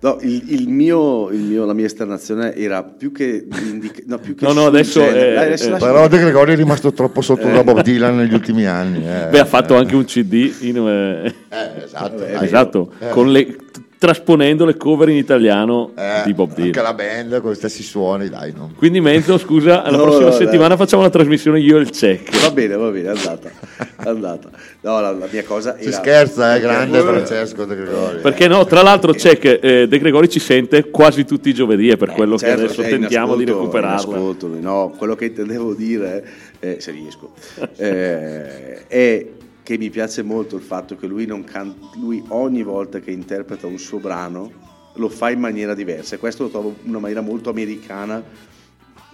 [0.00, 4.34] No, il, il mio, il mio- la mia esternazione era più che, indica- no, più
[4.34, 7.20] che No, no, adesso è- Dai, adesso è- lascia- Però De Gregori è rimasto troppo
[7.20, 9.06] sotto da Bob Dylan negli ultimi anni.
[9.06, 9.28] eh.
[9.28, 12.24] Beh, ha fatto anche un CD in, eh, Eh, esatto.
[12.24, 13.08] Esatto, Eh.
[13.10, 13.56] con le-
[14.04, 16.84] trasponendo le cover in italiano Eh, di Bob Anche Dylan.
[16.84, 18.52] la band con gli stessi suoni, dai.
[18.54, 18.70] No?
[18.76, 20.38] Quindi Menzo, scusa, la No, prossima no, dai.
[20.44, 22.38] settimana facciamo la trasmissione io e il check.
[22.42, 23.50] Va bene, va bene, è andata.
[23.78, 24.50] È andata.
[24.82, 25.96] No, la, la mia cosa Si era...
[25.96, 28.18] scherza, è grande Eh, Francesco De Gregori.
[28.20, 31.96] Perché no, tra l'altro Check eh, De Gregori ci sente quasi tutti i giovedì, è
[31.96, 34.50] per quello certo, che adesso tentiamo di ascolto, in ascolto.
[34.60, 36.22] No, quello che intendevo dire,
[36.60, 37.30] eh, se riesco,
[37.76, 39.26] eh, è
[39.64, 43.66] che mi piace molto il fatto che lui, non can- lui ogni volta che interpreta
[43.66, 44.52] un suo brano
[44.96, 48.22] lo fa in maniera diversa e questo lo trovo una maniera molto americana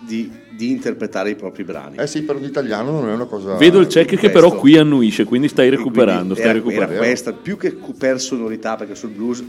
[0.01, 1.97] di, di interpretare i propri brani.
[1.99, 3.55] Eh sì, per un italiano non è una cosa...
[3.57, 4.41] Vedo il check che questo.
[4.41, 6.95] però qui annuisce, quindi stai recuperando, quindi stai era, recuperando.
[6.95, 9.45] era questa, più che per sonorità, perché sul blues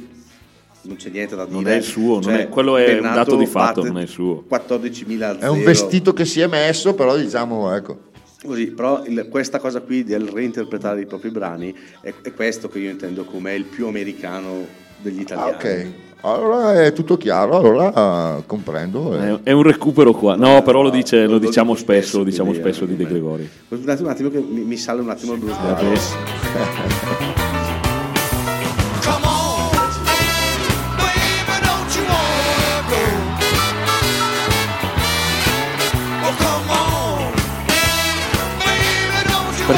[0.83, 1.55] non c'è niente da dire.
[1.55, 3.97] Non è il suo, non Cioè, è- quello è un Bennato dato di fatto, non
[3.97, 4.45] è il suo.
[4.49, 8.09] 14.000 a È un vestito che si è messo, però diciamo, ecco.
[8.43, 12.79] Così, però il- questa cosa qui del reinterpretare i propri brani è, è questo che
[12.79, 14.65] io intendo come il più americano
[14.97, 15.53] degli Ah, italiani.
[15.53, 15.87] ok.
[16.23, 19.15] Allora è tutto chiaro, allora eh, comprendo.
[19.15, 19.19] eh.
[19.19, 20.35] È, è un recupero qua.
[20.35, 23.07] No, però lo, dice- lo lo diciamo spesso, spesso, lo diciamo spesso di De eh,
[23.07, 23.49] Gregori.
[23.69, 25.57] Un attimo, un attimo che mi, mi sale un attimo il blues.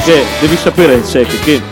[0.04, 1.62] Perché devi sapere, Check, che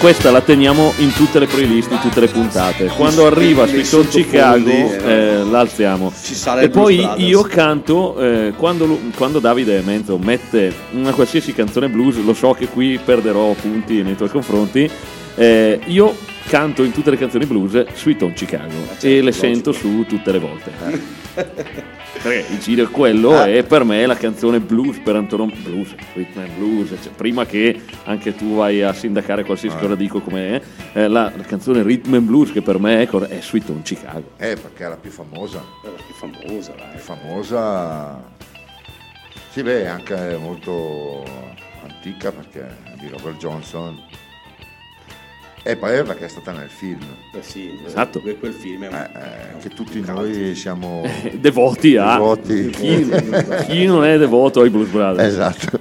[0.00, 2.86] questa la teniamo in tutte le playlist, in tutte le puntate.
[2.86, 6.12] Quando arriva Sweet Home Chicago, sottofondi, eh, la alziamo.
[6.58, 12.34] E poi io canto, eh, quando, quando Davide Menzo mette una qualsiasi canzone blues, lo
[12.34, 14.90] so che qui perderò punti nei tuoi confronti,
[15.36, 16.16] eh, io
[16.48, 19.44] canto in tutte le canzoni blues Sweet Home Chicago certo, e le logico.
[19.44, 20.70] sento su tutte le volte.
[22.12, 25.94] Perché il giro è quello e per me è la canzone blues per Antonom blues,
[26.14, 30.48] rhythm and blues, cioè, prima che anche tu vai a sindacare qualsiasi cosa dico come
[30.48, 30.62] è,
[30.94, 34.30] eh, la, la canzone rhythm and blues che per me è, è Sweet Home Chicago.
[34.38, 35.62] Eh, perché è la più famosa.
[35.82, 36.98] È la più famosa, più dai.
[36.98, 38.34] famosa.
[39.50, 41.24] Sì, beh, è anche molto
[41.82, 44.24] antica perché è di Robert Johnson.
[45.68, 47.00] E poi perché è stata nel film.
[47.32, 48.20] Eh sì, Esatto.
[48.20, 51.02] quel, quel film è un, Eh, eh, che tutti noi siamo
[51.40, 52.70] Devoti a devoti.
[52.70, 53.08] chi,
[53.66, 55.26] chi non è devoto ai Blues Brothers.
[55.28, 55.78] Esatto.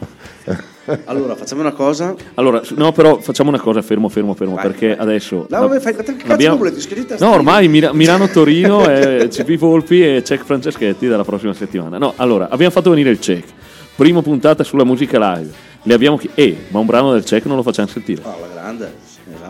[1.05, 2.15] Allora, facciamo una cosa.
[2.35, 4.97] Allora, no, però facciamo una cosa, fermo, fermo, fermo, Vai, perché vai.
[4.99, 5.45] adesso...
[5.49, 6.79] No, vabbè, fai- che cazzo volete?
[6.79, 11.97] Scrivete a No, ormai Milano-Torino, è CP Volpi e Check Franceschetti dalla prossima settimana.
[11.99, 13.47] No, allora, abbiamo fatto venire il Check,
[13.95, 15.51] prima puntata sulla musica live,
[15.83, 18.21] le abbiamo chi- Eh, ma un brano del Check non lo facciamo sentire.
[18.23, 18.93] Ah, la grande,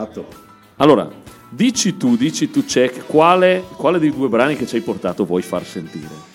[0.05, 0.27] esatto.
[0.77, 1.09] Allora,
[1.49, 5.41] dici tu, dici tu Check, quale, quale dei due brani che ci hai portato vuoi
[5.41, 6.33] far sentire?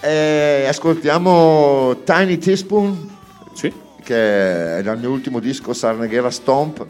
[0.00, 3.10] E ascoltiamo Tiny Teaspoon,
[3.54, 3.72] Sì?
[4.02, 6.84] che è dal mio ultimo disco Sarneghera Stomp.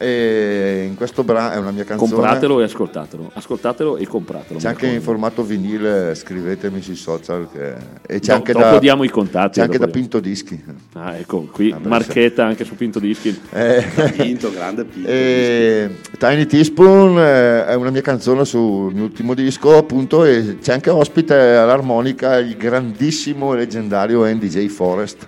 [0.00, 2.12] E in questo brano è una mia canzone.
[2.12, 3.30] Compratelo e ascoltatelo.
[3.34, 4.58] Ascoltatelo e compratelo.
[4.60, 7.48] C'è anche in formato vinile, scrivetemi sui social.
[7.52, 7.74] che-
[8.06, 10.00] E c'è Do- anche dopo da, diamo i contatti, C'è anche da diamo.
[10.00, 10.64] Pinto Dischi.
[10.94, 13.36] Ah, ecco, qui Ah, marchetta anche su Pinto Dischi.
[13.52, 13.84] Eh,
[14.16, 15.08] Pinto, grande Pinto.
[15.08, 20.72] e Tiny Teaspoon eh, è una mia canzone sul mio ultimo disco, appunto, e c'è
[20.74, 25.26] anche ospite all'armonica il grandissimo e leggendario NDJ Forest.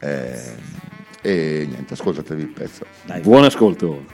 [0.00, 0.67] Eh,
[1.22, 2.84] e niente, ascoltatevi il pezzo.
[3.22, 4.04] Buon ascolto.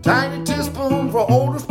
[0.00, 1.68] Tiny teaspoon for oldest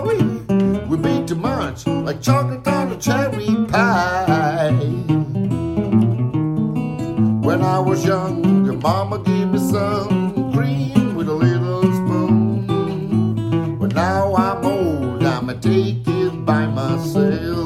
[0.00, 4.70] of the story would be too much like chocolate on a cherry pie.
[7.42, 13.78] When I was young your mama gave me some cream with a little spoon.
[13.78, 17.59] But now I'm old I'ma take it by myself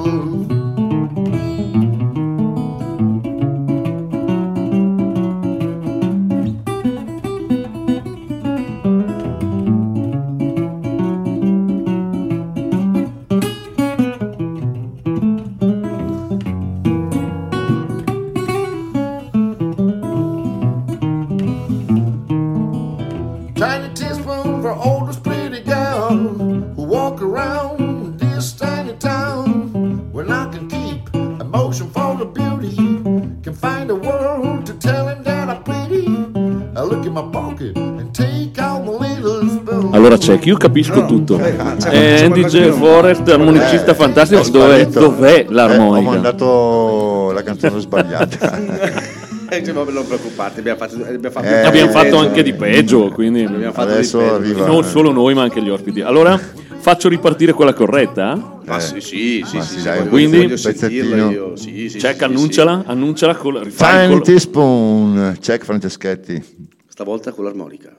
[40.44, 41.36] check, io capisco tutto.
[41.36, 42.58] c'è Eh, qualcosa Andy che J.
[42.68, 44.40] non- Forest, armonicista Eh, fantastico.
[44.40, 46.10] è Dov'è, dov'è Eh, ho l'armonica?
[46.10, 49.12] mandato la canzone sbagliata.
[49.46, 53.10] Eh, cioè, vabbè, non preoccuparti, abbiamo fatto, abbiamo fatto, Eh, Abbiamo fatto anche di peggio,
[53.10, 54.34] quindi Abbiamo fatto Adesso di peggio.
[54.36, 56.00] arriva- non solo noi ma anche gli ospiti.
[56.00, 56.36] Allora
[56.80, 58.58] faccio ripartire quella corretta?
[58.64, 61.30] Ma sì, sì, sì, Ma sì, sì, sì, dai, quindi- voglio sentirla pezzettino.
[61.30, 61.56] io.
[61.56, 66.34] Sì, sì, Check, sì, annunciala, annunciala con rifai Tiny col- Teaspoon, check Franceschetti.
[66.42, 66.66] sì.
[66.88, 67.90] Stavolta con l'armonica.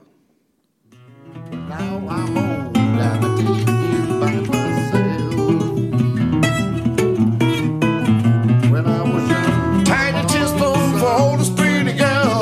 [1.68, 5.34] Now I'm old, I'ma take it by myself.
[8.70, 12.40] When I was young, tiny teaspoon for oldest pretty girl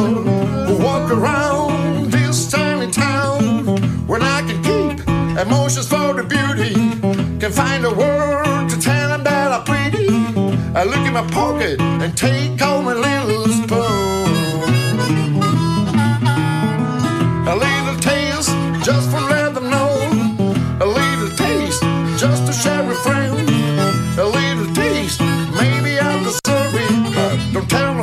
[0.67, 3.67] who walk around this tiny town.
[4.07, 6.75] When I can keep emotions for the beauty,
[7.41, 10.09] can find a word to tell them that I'm pretty.
[10.75, 13.24] I look in my pocket and take home a little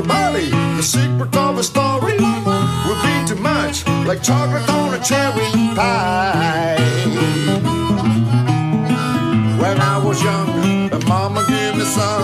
[0.01, 2.17] nobody the secret of a story.
[2.87, 6.77] Would be too much like chocolate on a cherry pie.
[9.61, 12.20] When I was young, the mama gave me some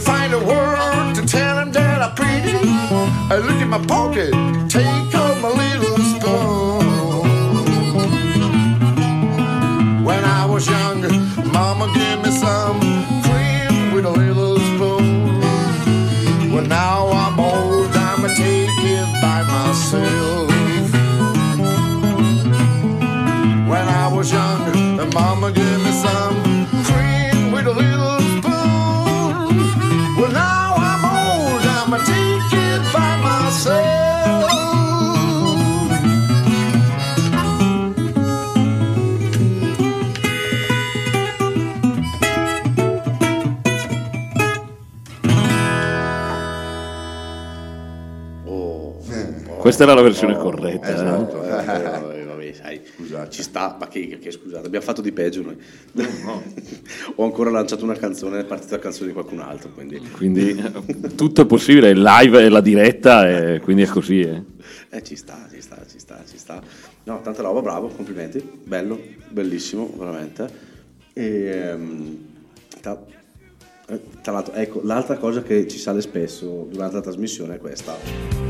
[0.00, 2.58] find a word to tell him that I'm pretty.
[3.32, 3.79] I look in my
[49.80, 50.88] Questa era la versione corretta.
[50.88, 50.92] eh.
[50.92, 52.80] Esatto, eh, vabbè, vabbè, sai,
[53.30, 55.56] ci sta, ma che, che scusate, abbiamo fatto di peggio noi.
[57.16, 59.98] Ho ancora lanciato una canzone, è partita la canzone di qualcun altro, quindi...
[59.98, 64.20] Quindi eh, tutto è possibile, il live è la diretta, e quindi è così.
[64.20, 64.42] eh.
[64.90, 66.60] Eh, ci sta, ci sta, ci sta, ci sta.
[67.04, 69.00] No, tanta roba, bravo, complimenti, bello,
[69.30, 70.46] bellissimo, veramente.
[71.14, 72.18] E, ehm,
[72.82, 73.02] tra,
[73.88, 78.49] eh, tra l'altro, ecco, l'altra cosa che ci sale spesso durante la trasmissione è questa.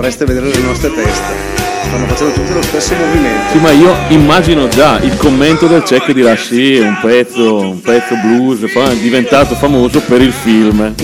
[0.00, 1.34] Dovreste vedere le nostre teste.
[1.82, 3.50] Stanno facendo tutte lo stesso movimento.
[3.52, 8.14] Sì, ma io immagino già il commento del check dirà sì, un pezzo, un pezzo
[8.14, 10.94] blues, fa- è diventato famoso per il film.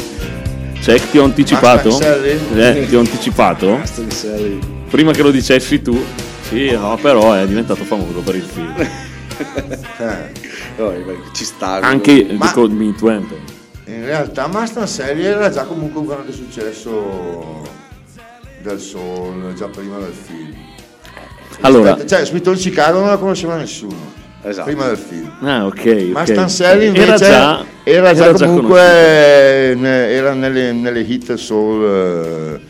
[0.81, 2.01] Check, ti ho anticipato?
[2.01, 3.83] Eh, ti ho anticipato?
[4.89, 6.03] Prima che lo dicessi tu,
[6.49, 8.75] sì, no, però è diventato famoso per il film.
[8.79, 10.33] Eh,
[11.33, 11.81] ci sta.
[11.81, 13.35] Anche Ma- Me 20.
[13.89, 17.85] In realtà Mustang Serie era già comunque un grande successo
[18.71, 20.55] del soul, già prima del film.
[21.61, 24.25] Allora, cioè Smith Chicago non la conosceva nessuno.
[24.43, 24.67] Esatto.
[24.67, 25.33] Prima del film.
[25.41, 25.79] ah, ok.
[25.79, 26.03] ok.
[26.15, 31.35] Mustang Sally invece era già, era già era già comunque ne- era nelle, nelle hit
[31.35, 32.61] soul eh,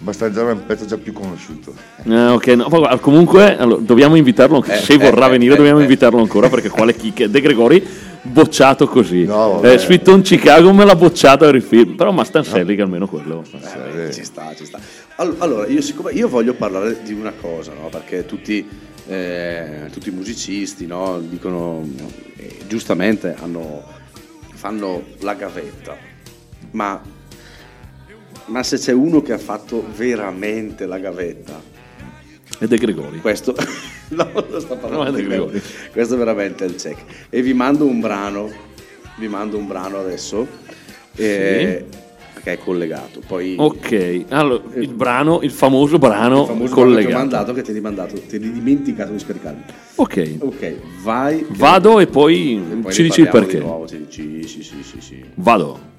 [0.00, 1.74] abbastanza era un pezzo già più conosciuto.
[2.08, 5.56] Ah, ok, no, ma guarda, comunque allora, dobbiamo invitarlo, Eh, se vorrà eh, venire eh,
[5.56, 5.82] dobbiamo eh.
[5.82, 7.28] invitarlo ancora perché quale chicche.
[7.28, 7.86] De Gregori
[8.26, 9.24] bocciato così.
[9.24, 13.06] No, eh, Sweet Home Chicago me l'ha bocciato il film, però Mustang Sally che almeno
[13.06, 13.42] quello.
[13.52, 14.78] Eh, ci sta, ci sta.
[15.16, 17.88] All- Allora, io, siccome io voglio parlare di una cosa, no?
[17.88, 18.66] perché tutti,
[19.08, 21.18] eh, tutti i musicisti no?
[21.20, 21.88] dicono,
[22.36, 23.82] eh, giustamente, hanno-
[24.54, 25.96] fanno la gavetta,
[26.72, 27.00] ma,
[28.46, 31.60] ma se c'è uno che ha fatto veramente la gavetta,
[32.58, 33.20] E De Gregori.
[33.20, 33.54] questo,
[34.14, 35.24] no, non sto parlando di.
[35.24, 35.60] Gregori.
[35.92, 37.02] questo è veramente il check.
[37.30, 38.50] E vi mando un brano,
[39.16, 40.46] vi mando un brano adesso,
[41.16, 41.84] eh,
[42.42, 43.20] che è collegato.
[43.26, 47.16] Poi Ok, allora il brano, il famoso brano il famoso brano che ho collegato.
[47.16, 49.60] mandato che ti eri mandato, ti eri dimenticato di scaricarlo.
[49.96, 51.44] Ok, Ok, vai.
[51.50, 53.58] vado e poi, e poi ci dici il perché.
[53.58, 55.24] Di nuovo, ci dici, sì, sì, sì, sì.
[55.34, 55.94] Vado.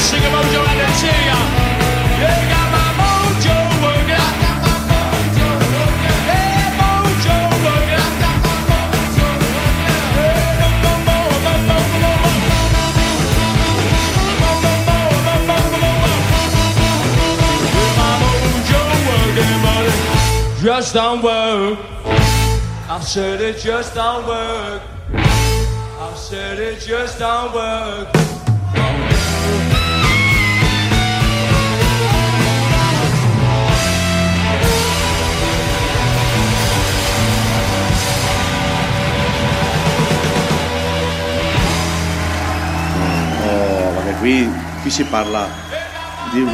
[0.00, 0.16] Got
[2.72, 4.16] my mojo working.
[4.16, 6.22] I got my mojo working.
[6.28, 8.00] Yeah, mojo working.
[8.00, 10.00] I got my mojo working.
[10.16, 12.12] Yeah, mo mo mo mo mo mo mo.
[14.40, 14.96] Mo mo mo
[15.26, 16.12] mo mo mo mo.
[20.92, 21.78] Don't work.
[22.88, 24.82] I said it just don't work.
[25.14, 28.08] I said it just don't work.
[44.20, 44.48] Qui,
[44.82, 45.46] qui si parla
[46.32, 46.44] di,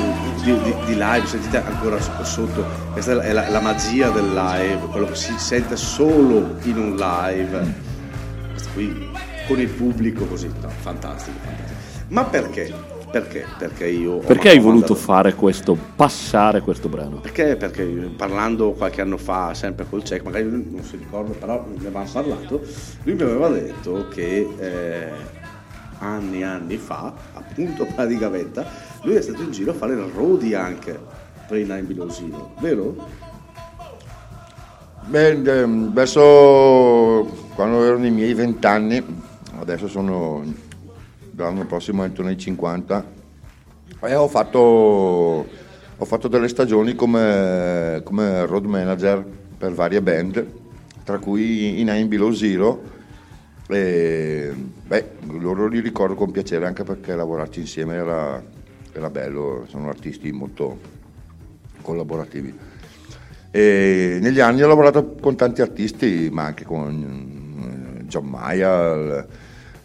[0.42, 5.06] di- di- di live, sentite ancora sotto, questa è la, la magia del live, quello
[5.06, 7.74] che si sente solo in un live,
[8.52, 9.08] Questo qui
[9.46, 11.74] con il pubblico così, no, fantastico, fantastico.
[12.08, 12.72] Ma perché?
[13.10, 13.46] Perché?
[13.56, 14.18] Perché io...
[14.18, 17.16] Perché hai voluto mandato- fare questo, passare questo brano?
[17.20, 17.56] perché?
[17.56, 17.84] Perché
[18.16, 22.62] parlando qualche anno fa, sempre col check, magari non si ricorda, però ne avevamo parlato,
[23.04, 25.10] lui mi aveva detto che eh,
[25.98, 28.64] anni e anni fa, appunto praticamente,
[29.02, 30.98] lui è stato in giro a fare il roadie anche
[31.46, 32.94] per i Nine Below Zero, vero?
[35.06, 37.24] Beh, ehm, verso
[37.54, 39.02] quando erano i miei vent'anni,
[39.60, 40.42] adesso sono
[41.36, 43.04] l'anno prossimo entro nei 50,
[44.00, 49.24] e ho fatto, ho fatto delle stagioni come, come road manager
[49.56, 50.46] per varie band,
[51.04, 52.94] tra cui i Nine Below Zero.
[53.68, 54.52] E,
[54.86, 58.42] beh, loro li ricordo con piacere anche perché lavorarci insieme era,
[58.92, 60.78] era bello, sono artisti molto
[61.82, 62.56] collaborativi.
[63.50, 69.28] E negli anni ho lavorato con tanti artisti, ma anche con eh, John Mayer,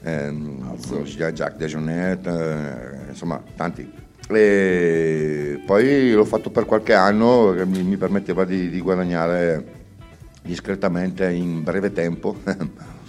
[0.03, 3.89] ehm, Jacques Dejonet, eh, insomma tanti.
[4.29, 9.79] E poi l'ho fatto per qualche anno che mi, mi permetteva di, di guadagnare
[10.43, 12.38] discretamente in breve tempo,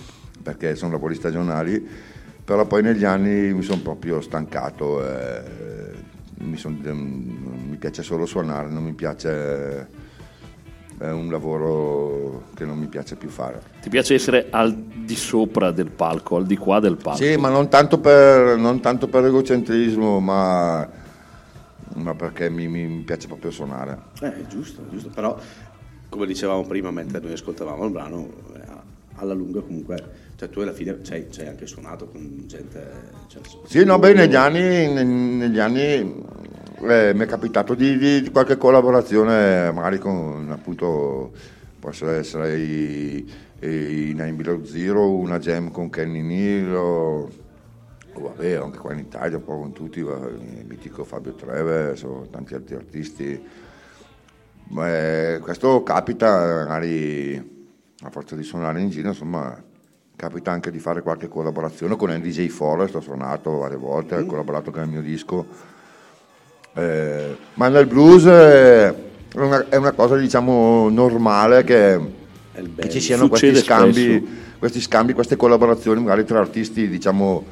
[0.43, 1.87] perché sono lavori stagionali,
[2.45, 5.43] però poi negli anni mi sono proprio stancato, eh,
[6.39, 6.81] mi, son-
[7.69, 10.01] mi piace solo suonare, non mi piace
[10.99, 13.61] è un lavoro che non mi piace più fare.
[13.81, 17.23] Ti piace essere al di sopra del palco, al di qua del palco?
[17.25, 20.89] Sì, ma non tanto per, non tanto per egocentrismo, ma,
[21.95, 23.99] ma perché mi, mi- mi piace proprio suonare.
[24.21, 25.37] Eh, giusto, giusto, però
[26.09, 28.61] come dicevamo prima mentre noi ascoltavamo il brano, eh,
[29.15, 33.11] alla lunga comunque, cioè tu alla fine ci hai, anche suonato con gente...
[33.29, 35.81] Cioè, Sì, no, beh, negli anni, ne- negli anni
[36.81, 41.31] eh, mi è capitato di, di- di qualche collaborazione, magari con appunto,
[41.79, 43.19] possono essere i,
[43.61, 47.31] i Nine Below Zero, una jam con Kenny Neal, o,
[48.13, 51.97] vabbè, anche qua in Italia, un po' con tutti, il mitico Fabio Treve,
[52.33, 53.41] tanti altri artisti.
[54.71, 57.37] Ma, eh, questo capita magari
[58.01, 59.71] a forza di suonare in giro, insomma,
[60.23, 64.71] capita anche di fare qualche collaborazione con NDJ Forest, ho suonato varie volte, ho collaborato
[64.71, 65.45] con il mio disco.
[66.75, 68.95] Eh, ma nel blues è
[69.35, 71.99] una, è una cosa diciamo normale che,
[72.77, 74.27] che ci siano questi scambi, spesso.
[74.61, 77.45] questi scambi, queste collaborazioni magari tra artisti diciamo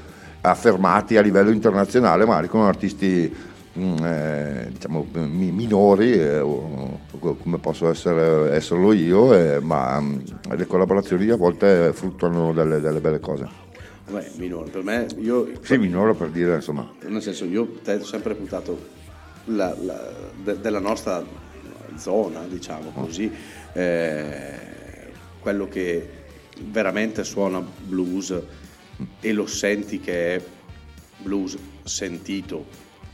[0.42, 3.59] affermati a livello internazionale, magari con artisti mm,
[4.04, 6.40] eh, diciamo mi- minori eh,
[7.18, 10.18] come posso essere, esserlo io, eh, ma mm,
[10.56, 13.48] le collaborazioni a volte fruttuano delle, delle belle cose.
[14.06, 15.50] Vabbè, minore, per me, io...
[15.62, 16.90] Sì, minore per dire insomma.
[17.06, 18.88] Nel senso, io ho sempre reputato
[19.44, 20.12] la- la-
[20.42, 21.24] de- della nostra
[21.96, 23.32] zona, diciamo così,
[23.72, 24.52] eh,
[25.38, 26.08] quello che
[26.64, 28.34] veramente suona blues
[29.20, 30.42] e lo senti che è
[31.18, 32.66] blues sentito,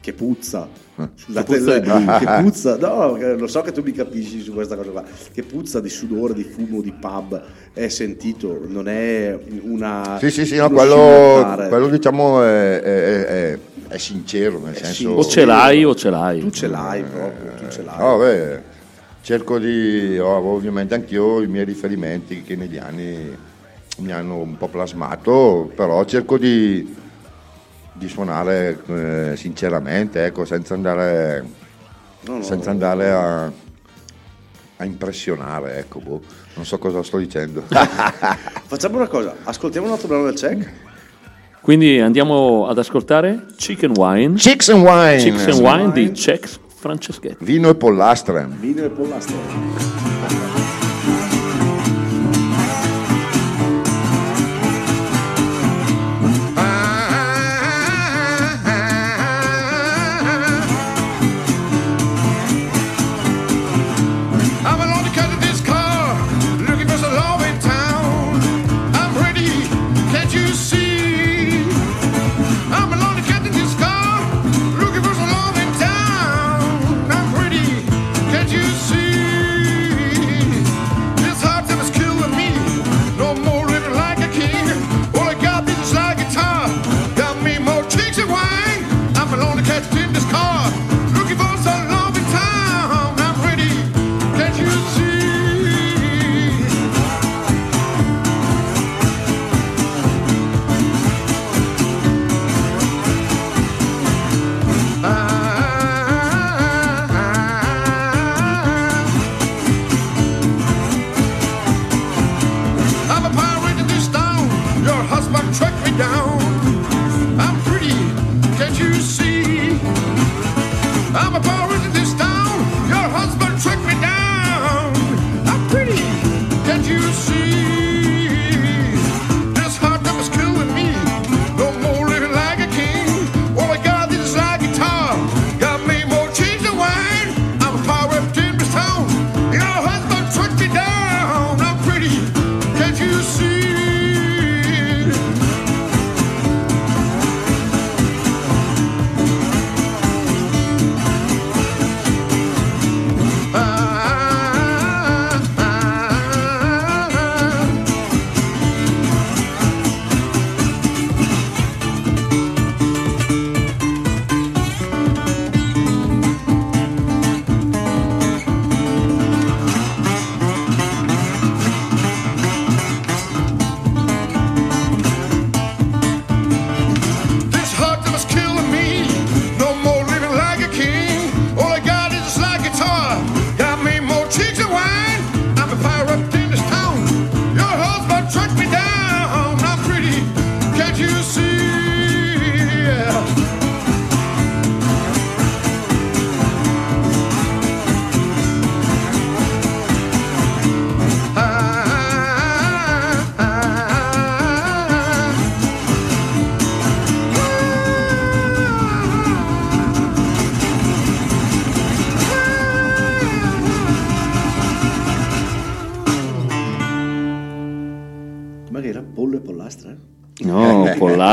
[0.07, 0.69] che puzza.
[1.17, 4.53] Scusate, Che puzza il- che puzza, no, che lo so che tu mi capisci su
[4.53, 5.03] questa cosa qua,
[5.33, 7.43] che puzza di sudore, di fumo, di pub,
[7.73, 10.17] è sentito, non è una...
[10.21, 15.11] Sì, sì, sì, no, quello, quello diciamo è, è- è- è sincero, nel senso...
[15.11, 16.39] O ce l'hai o ce l'hai.
[16.39, 17.99] Tu ce l'hai proprio, tu ce l'hai.
[17.99, 18.61] No, beh,
[19.23, 20.17] cerco di...
[20.21, 23.37] ho ovviamente anch'io i miei riferimenti che negli anni
[23.99, 26.95] mi hanno un po' plasmato, però cerco di,
[27.97, 31.45] di suonare eh, sinceramente, ecco, senza andare,
[32.27, 33.45] No, no, senza andare a,
[34.77, 36.21] a impressionare, ecco, boh.
[36.55, 37.63] non so cosa sto dicendo.
[38.67, 40.73] Facciamo una cosa, ascoltiamo un altro brano del check.
[41.61, 44.35] Quindi andiamo ad ascoltare Chicken Wine.
[44.37, 47.45] Chicks and Wine, Chicks and Wine di Chex Franceschetti.
[47.45, 48.47] vino e pollastre.
[48.61, 50.46] Vino e pollastre.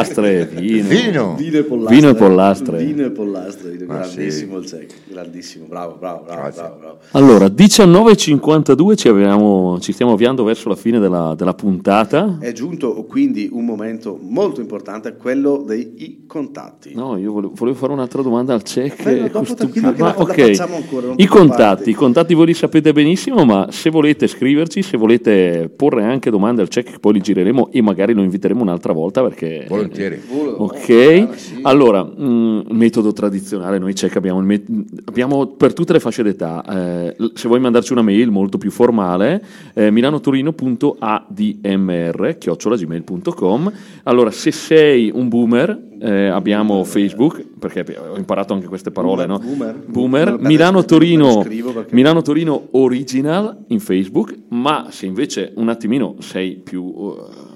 [0.04, 0.88] Pollastre vino.
[0.88, 1.36] Vino.
[1.36, 1.96] Vino e pollastre.
[1.96, 2.84] Vino e pollastre.
[2.84, 6.98] Vino e pollastre, grandissimo il cieco, grandissimo, bravo, bravo, bravo, bravo, bravo.
[7.12, 12.38] Allora, 19.52 ci, avevamo- ci stiamo avviando verso la fine della, della puntata.
[12.40, 16.94] È giunto quindi un momento molto importante, quello dei contatti.
[16.94, 19.04] No, io volevo, volevo fare un'altra domanda al CEC.
[19.04, 20.34] Bello, dopo la- ma la ok.
[20.36, 24.98] facciamo ancora, I contatti, i contatti voi li sapete benissimo, ma se volete scriverci, se
[24.98, 29.22] volete porre anche domande al CEC, poi li gireremo e magari lo inviteremo un'altra volta
[29.22, 29.66] perché...
[29.94, 30.22] Volentieri.
[30.58, 34.66] Ok, allora, mh, metodo tradizionale, noi CEC abbiamo, met-
[35.06, 36.64] abbiamo per tutte le fasce d'età,
[37.08, 43.72] eh, se vuoi mandarci una mail molto più formale, eh, milanotorino.admr, chiocciolagmail.com,
[44.04, 49.28] allora se sei un boomer, eh, abbiamo Facebook, perché ho imparato anche queste parole, Boomer,
[49.28, 49.40] no?
[49.56, 49.76] boomer.
[49.88, 56.56] Boomer, Milano Torino, perché- Milano Torino Original in Facebook, ma se invece un attimino sei
[56.56, 56.94] più...
[56.98, 57.52] eh,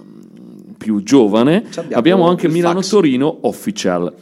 [0.77, 2.89] più giovane, abbiamo abbiamo anche il Milano fax.
[2.89, 4.13] Torino Official.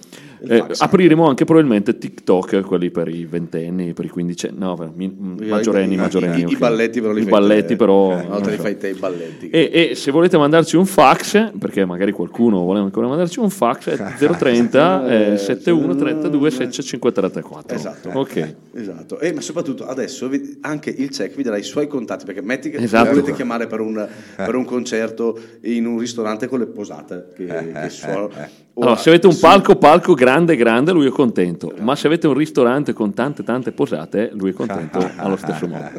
[0.47, 0.81] Eh, fax.
[0.81, 5.13] apriremo anche probabilmente TikTok, quelli per i ventenni, per i quindicenni, no, per mi-
[5.47, 6.37] maggiorenni, I- maggiorenni.
[6.37, 6.57] I, i ok.
[6.57, 7.75] balletti però li I balletti te.
[7.75, 8.19] però...
[8.19, 9.49] Eh, no, te li fai te i balletti.
[9.49, 13.89] E, e se volete mandarci un fax, perché magari qualcuno vuole ancora mandarci un fax,
[13.89, 13.97] è
[14.37, 17.75] 030 eh, 71 32 75334.
[17.75, 18.09] Esatto.
[18.13, 18.55] Ok.
[18.73, 19.19] Esatto.
[19.19, 22.69] E, ma soprattutto adesso vi- anche il CEC vi darà i suoi contatti perché metti
[22.69, 23.09] che Esatto.
[23.09, 27.89] volete chiamare per un, per un concerto in un ristorante con le posate che, che
[27.89, 28.29] suonano.
[28.77, 31.73] Ora, Allora, se avete un sì, palco, palco grande, grande, lui è contento.
[31.79, 35.91] Ma se avete un ristorante con tante, tante posate, lui è contento allo stesso modo.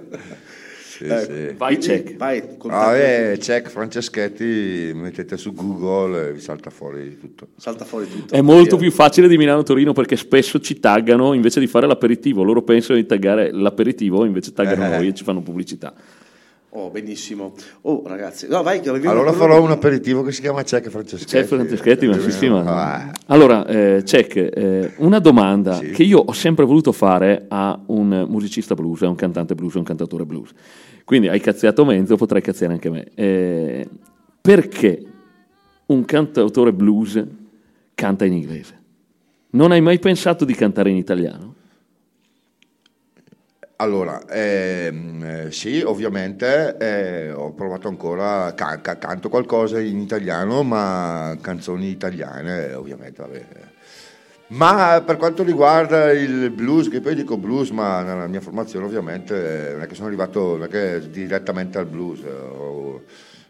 [0.87, 1.55] Sì, ecco, sì.
[1.57, 2.17] Vai, check.
[2.17, 7.49] Vai, Ah, eh, check Franceschetti, mettete su Google e vi salta fuori tutto.
[7.57, 8.35] salta fuori tutto.
[8.35, 8.89] È molto Via.
[8.89, 12.43] più facile di Milano-Torino perché spesso ci taggano invece di fare l'aperitivo.
[12.43, 14.89] Loro pensano di taggare l'aperitivo, invece taggano Eh.
[14.97, 15.93] noi e ci fanno pubblicità.
[16.79, 17.55] Oh, benissimo.
[17.83, 18.47] Oh, ragazzi.
[18.49, 21.33] No, vai, Allora farò un aperitivo che si chiama check Franceschetti.
[21.33, 22.07] C'è Franceschetti,
[22.49, 25.93] ma- Ah, Allora, eh, Cech, eh, una domanda Sì.
[25.93, 29.79] che io ho sempre voluto fare a un musicista blues, a un cantante blues, a
[29.79, 30.51] un cantatore blues.
[31.07, 33.07] Quindi hai cazziato mezzo, potrai cazziare anche me.
[33.15, 33.89] Eh,
[34.43, 35.03] perché
[35.87, 37.25] un cantautore blues
[37.95, 38.79] canta in inglese?
[39.53, 41.55] Non hai mai pensato di cantare in italiano?
[43.79, 50.63] Allora, ehm, eh, sì, ovviamente eh, ho provato ancora, ca- ca- canto qualcosa in italiano,
[50.63, 53.45] ma canzoni italiane, ovviamente, vabbè.
[54.49, 59.69] Ma per quanto riguarda il blues, che poi dico blues, ma nella mia formazione ovviamente
[59.71, 63.03] eh, non è che sono arrivato che direttamente al blues, eh, ho-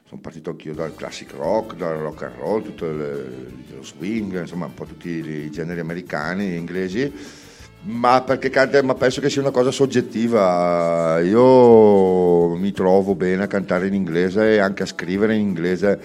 [0.08, 3.46] sono partito anch'io dal classic rock, dal rock and roll, tutto il-
[3.76, 7.44] lo swing, insomma un po' tutti i generi americani, inglesi
[7.86, 11.20] ma perché canta, ma penso che sia una cosa soggettiva.
[11.20, 15.98] Io mi trovo bene a cantare in inglese e anche a scrivere in inglese,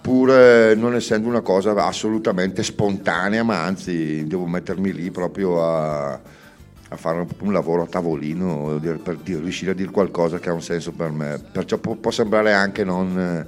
[0.00, 6.12] pur eh, non essendo una cosa assolutamente spontanea, ma anzi devo mettermi lì proprio a,
[6.12, 10.92] a fare un, lavoro a tavolino per riuscire a dire qualcosa che ha un senso
[10.92, 11.40] per me.
[11.50, 13.46] Perciò può, può sembrare anche non eh,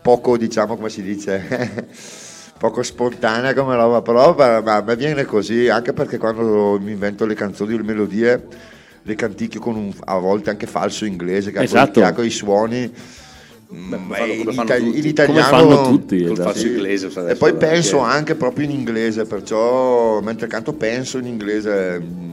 [0.00, 1.88] poco, diciamo, come si dice.
[2.60, 7.24] poco spontanea come roba, però ma, ma- ma viene così, anche perché quando mi invento
[7.24, 8.46] le canzoni, le melodie,
[9.02, 12.04] le canticchio con un, a volte anche falso inglese, che Esatto.
[12.04, 12.92] ha quei suoni.
[13.72, 14.82] mm, come eh, fanno- in, come tutti.
[14.84, 16.50] in Come italiano fanno tutti, Col esatto.
[16.50, 17.10] falso inglese.
[17.28, 22.28] e poi penso anche proprio in inglese, perciò mentre canto penso in inglese.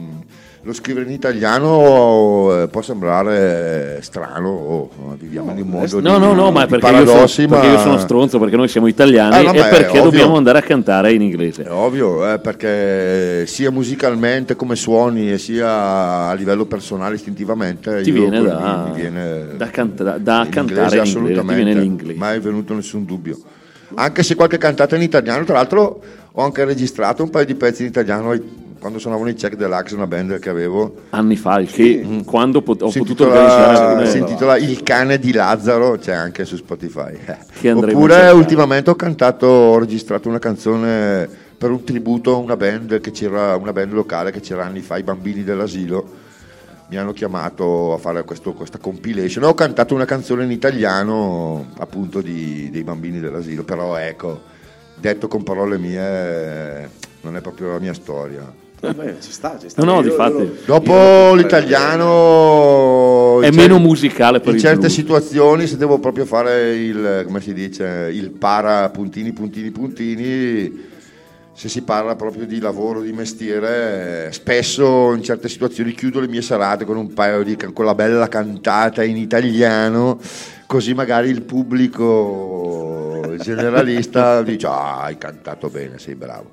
[0.62, 6.24] Lo scrivere in italiano eh, può sembrare strano, oh, viviamo in un mondo No, di,
[6.24, 8.88] no, no, ma perché io, sono, paradossi, perché ma io sono stronzo, perché noi siamo
[8.88, 11.62] italiani Eh, vabbè, e perché dobbiamo andare a cantare in inglese.
[11.62, 18.10] È ovvio, eh, perché sia musicalmente come suoni e sia a livello personale istintivamente Ti
[18.10, 22.18] io viene da- mi viene da canta- da l'inglese cantare in inglese, assolutamente, viene l'inglese.
[22.18, 23.38] mai è venuto nessun dubbio.
[23.94, 26.00] Anche se qualche cantata in italiano, tra l'altro
[26.32, 28.32] ho anche registrato un paio di pezzi in italiano
[28.78, 30.94] quando suonavano i Check Deluxe, una band che avevo.
[31.10, 35.18] Anni fa, che mm, quando pot- ho si, potuto organizzare alcune- si intitola Il cane
[35.18, 37.18] di Lazzaro, c'è anche su Spotify.
[37.26, 37.38] A
[37.74, 43.10] Oppure ultimamente ho cantato, ho registrato una canzone per un tributo a una band, che
[43.10, 46.26] c'era, una band locale che c'era anni fa, i bambini dell'asilo.
[46.90, 49.44] Mi hanno chiamato a fare questo- questa compilation.
[49.44, 54.40] Ho cantato una canzone in italiano appunto di- dei bambini dell'asilo, però ecco,
[54.94, 56.88] detto con parole mie,
[57.22, 58.50] non è proprio la mia storia.
[58.80, 59.82] Vabbè, ci sta, ci sta.
[59.84, 60.36] No, no, difatti.
[60.42, 64.92] io- Dopo l'italiano È meno musicale per in certe blues.
[64.92, 70.86] situazioni se devo proprio fare il come si dice il para puntini puntini puntini
[71.52, 76.40] se si parla proprio di lavoro di mestiere spesso in certe situazioni chiudo le mie
[76.42, 80.20] serate con un paio di con la bella cantata in italiano
[80.66, 86.50] così magari il pubblico generalista dice ah hai cantato bene, sei bravo.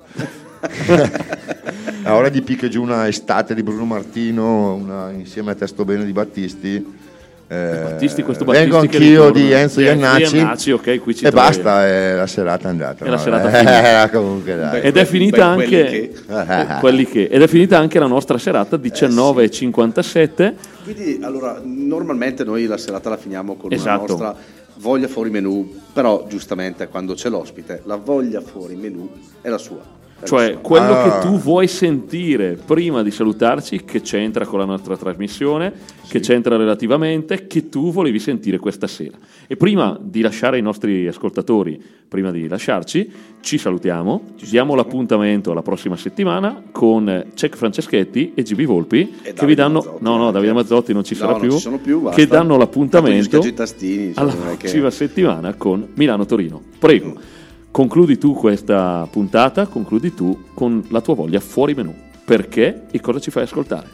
[2.06, 6.12] Ora gli picchio giù una estate di Bruno Martino una, insieme a Testo Bene di
[6.12, 7.04] Battisti.
[7.48, 9.46] Eh, Battisti, questo vengo Battisti che anch'io ritorna.
[9.46, 11.48] di Enzo Iannacci, Iannacci, ok, qui ci e troviamo.
[11.62, 13.04] basta, eh, la serata è andata.
[13.04, 14.08] E la serata Eh, finita.
[14.18, 14.80] comunque dai.
[14.82, 18.06] Ed è finita Beh, quelli anche che- eh, quelli che- ed è finita anche la
[18.06, 20.54] nostra serata 19.57
[20.84, 24.14] Quindi allora normalmente noi la serata la finiamo con Esatto.
[24.14, 24.34] una nostra
[24.78, 29.08] voglia fuori menù, però giustamente quando c'è l'ospite la voglia fuori menù
[29.40, 29.94] è la sua.
[30.24, 30.60] Cioè, sua.
[30.60, 31.02] quello Ah.
[31.20, 35.72] che tu vuoi sentire prima di salutarci, che c'entra con la nostra trasmissione,
[36.08, 39.16] che c'entra relativamente, che tu volevi sentire questa sera.
[39.46, 43.10] E prima di lasciare i nostri ascoltatori, prima di lasciarci,
[43.40, 49.46] ci salutiamo, diamo l'appuntamento alla prossima settimana con Cec Franceschetti e GB Volpi, che Davide
[49.46, 49.78] vi danno...
[49.80, 50.32] Mazzotti no, no, anche.
[50.32, 52.20] Davide Mazzotti non ci No, sarà non più, ci sono più, basta.
[52.20, 56.62] che danno l'appuntamento tastini, alla non è che- prossima settimana con Milano-Torino.
[56.78, 57.34] Prego.
[57.76, 61.94] Concludi tu questa puntata, concludi tu con la tua voglia fuori menù.
[62.24, 63.86] Perché e cosa ci fai ascoltare?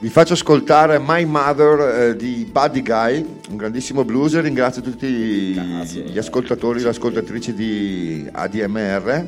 [0.00, 4.40] Vi faccio ascoltare My Mother eh, di Buddy Guy, un grandissimo blues.
[4.40, 9.24] Ringrazio tutti gli ascoltatori e le ascoltatrici di ADMR.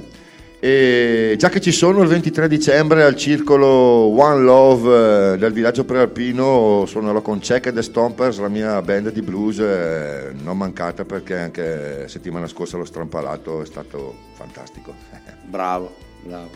[0.69, 5.85] E già che ci sono il 23 dicembre al circolo One Love eh, del villaggio
[5.85, 11.05] prealpino suonerò con Check and the Stompers, la mia band di blues, eh, non mancata
[11.05, 14.93] perché anche settimana scorsa l'ho strampalato, è stato fantastico.
[15.47, 15.95] Bravo,
[16.25, 16.51] bravo.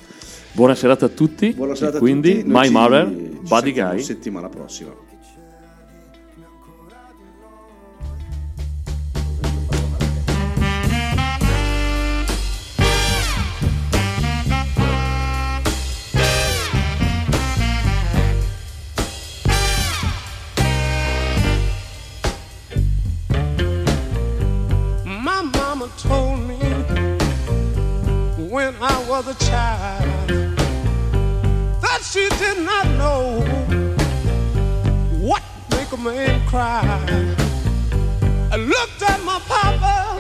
[0.51, 1.53] Buona serata a tutti.
[1.53, 2.49] Buona serata quindi a tutti.
[2.49, 4.01] My Mother, Buddy Guy.
[4.01, 4.91] settimana prossima.
[29.23, 30.57] Was a child
[31.83, 33.41] that she did not know
[35.19, 35.43] what
[35.73, 36.81] make a man cry.
[38.51, 40.19] I looked at my papa,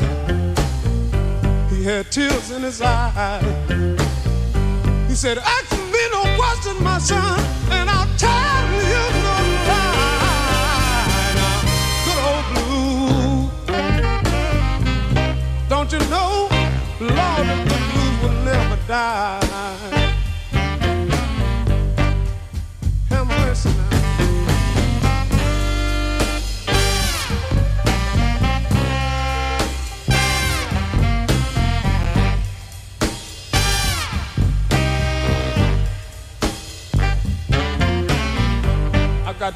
[1.71, 3.43] he had tears in his eyes.
[5.09, 7.60] He said, Ask me no question, my son,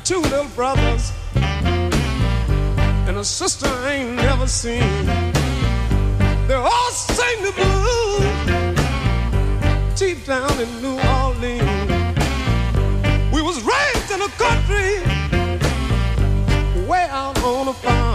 [0.05, 5.07] two little brothers and a sister I ain't never seen.
[6.47, 8.25] They all sing the blues
[9.99, 11.63] deep down in New Orleans.
[13.33, 15.01] We was raised in a country
[16.87, 18.14] way out on a farm.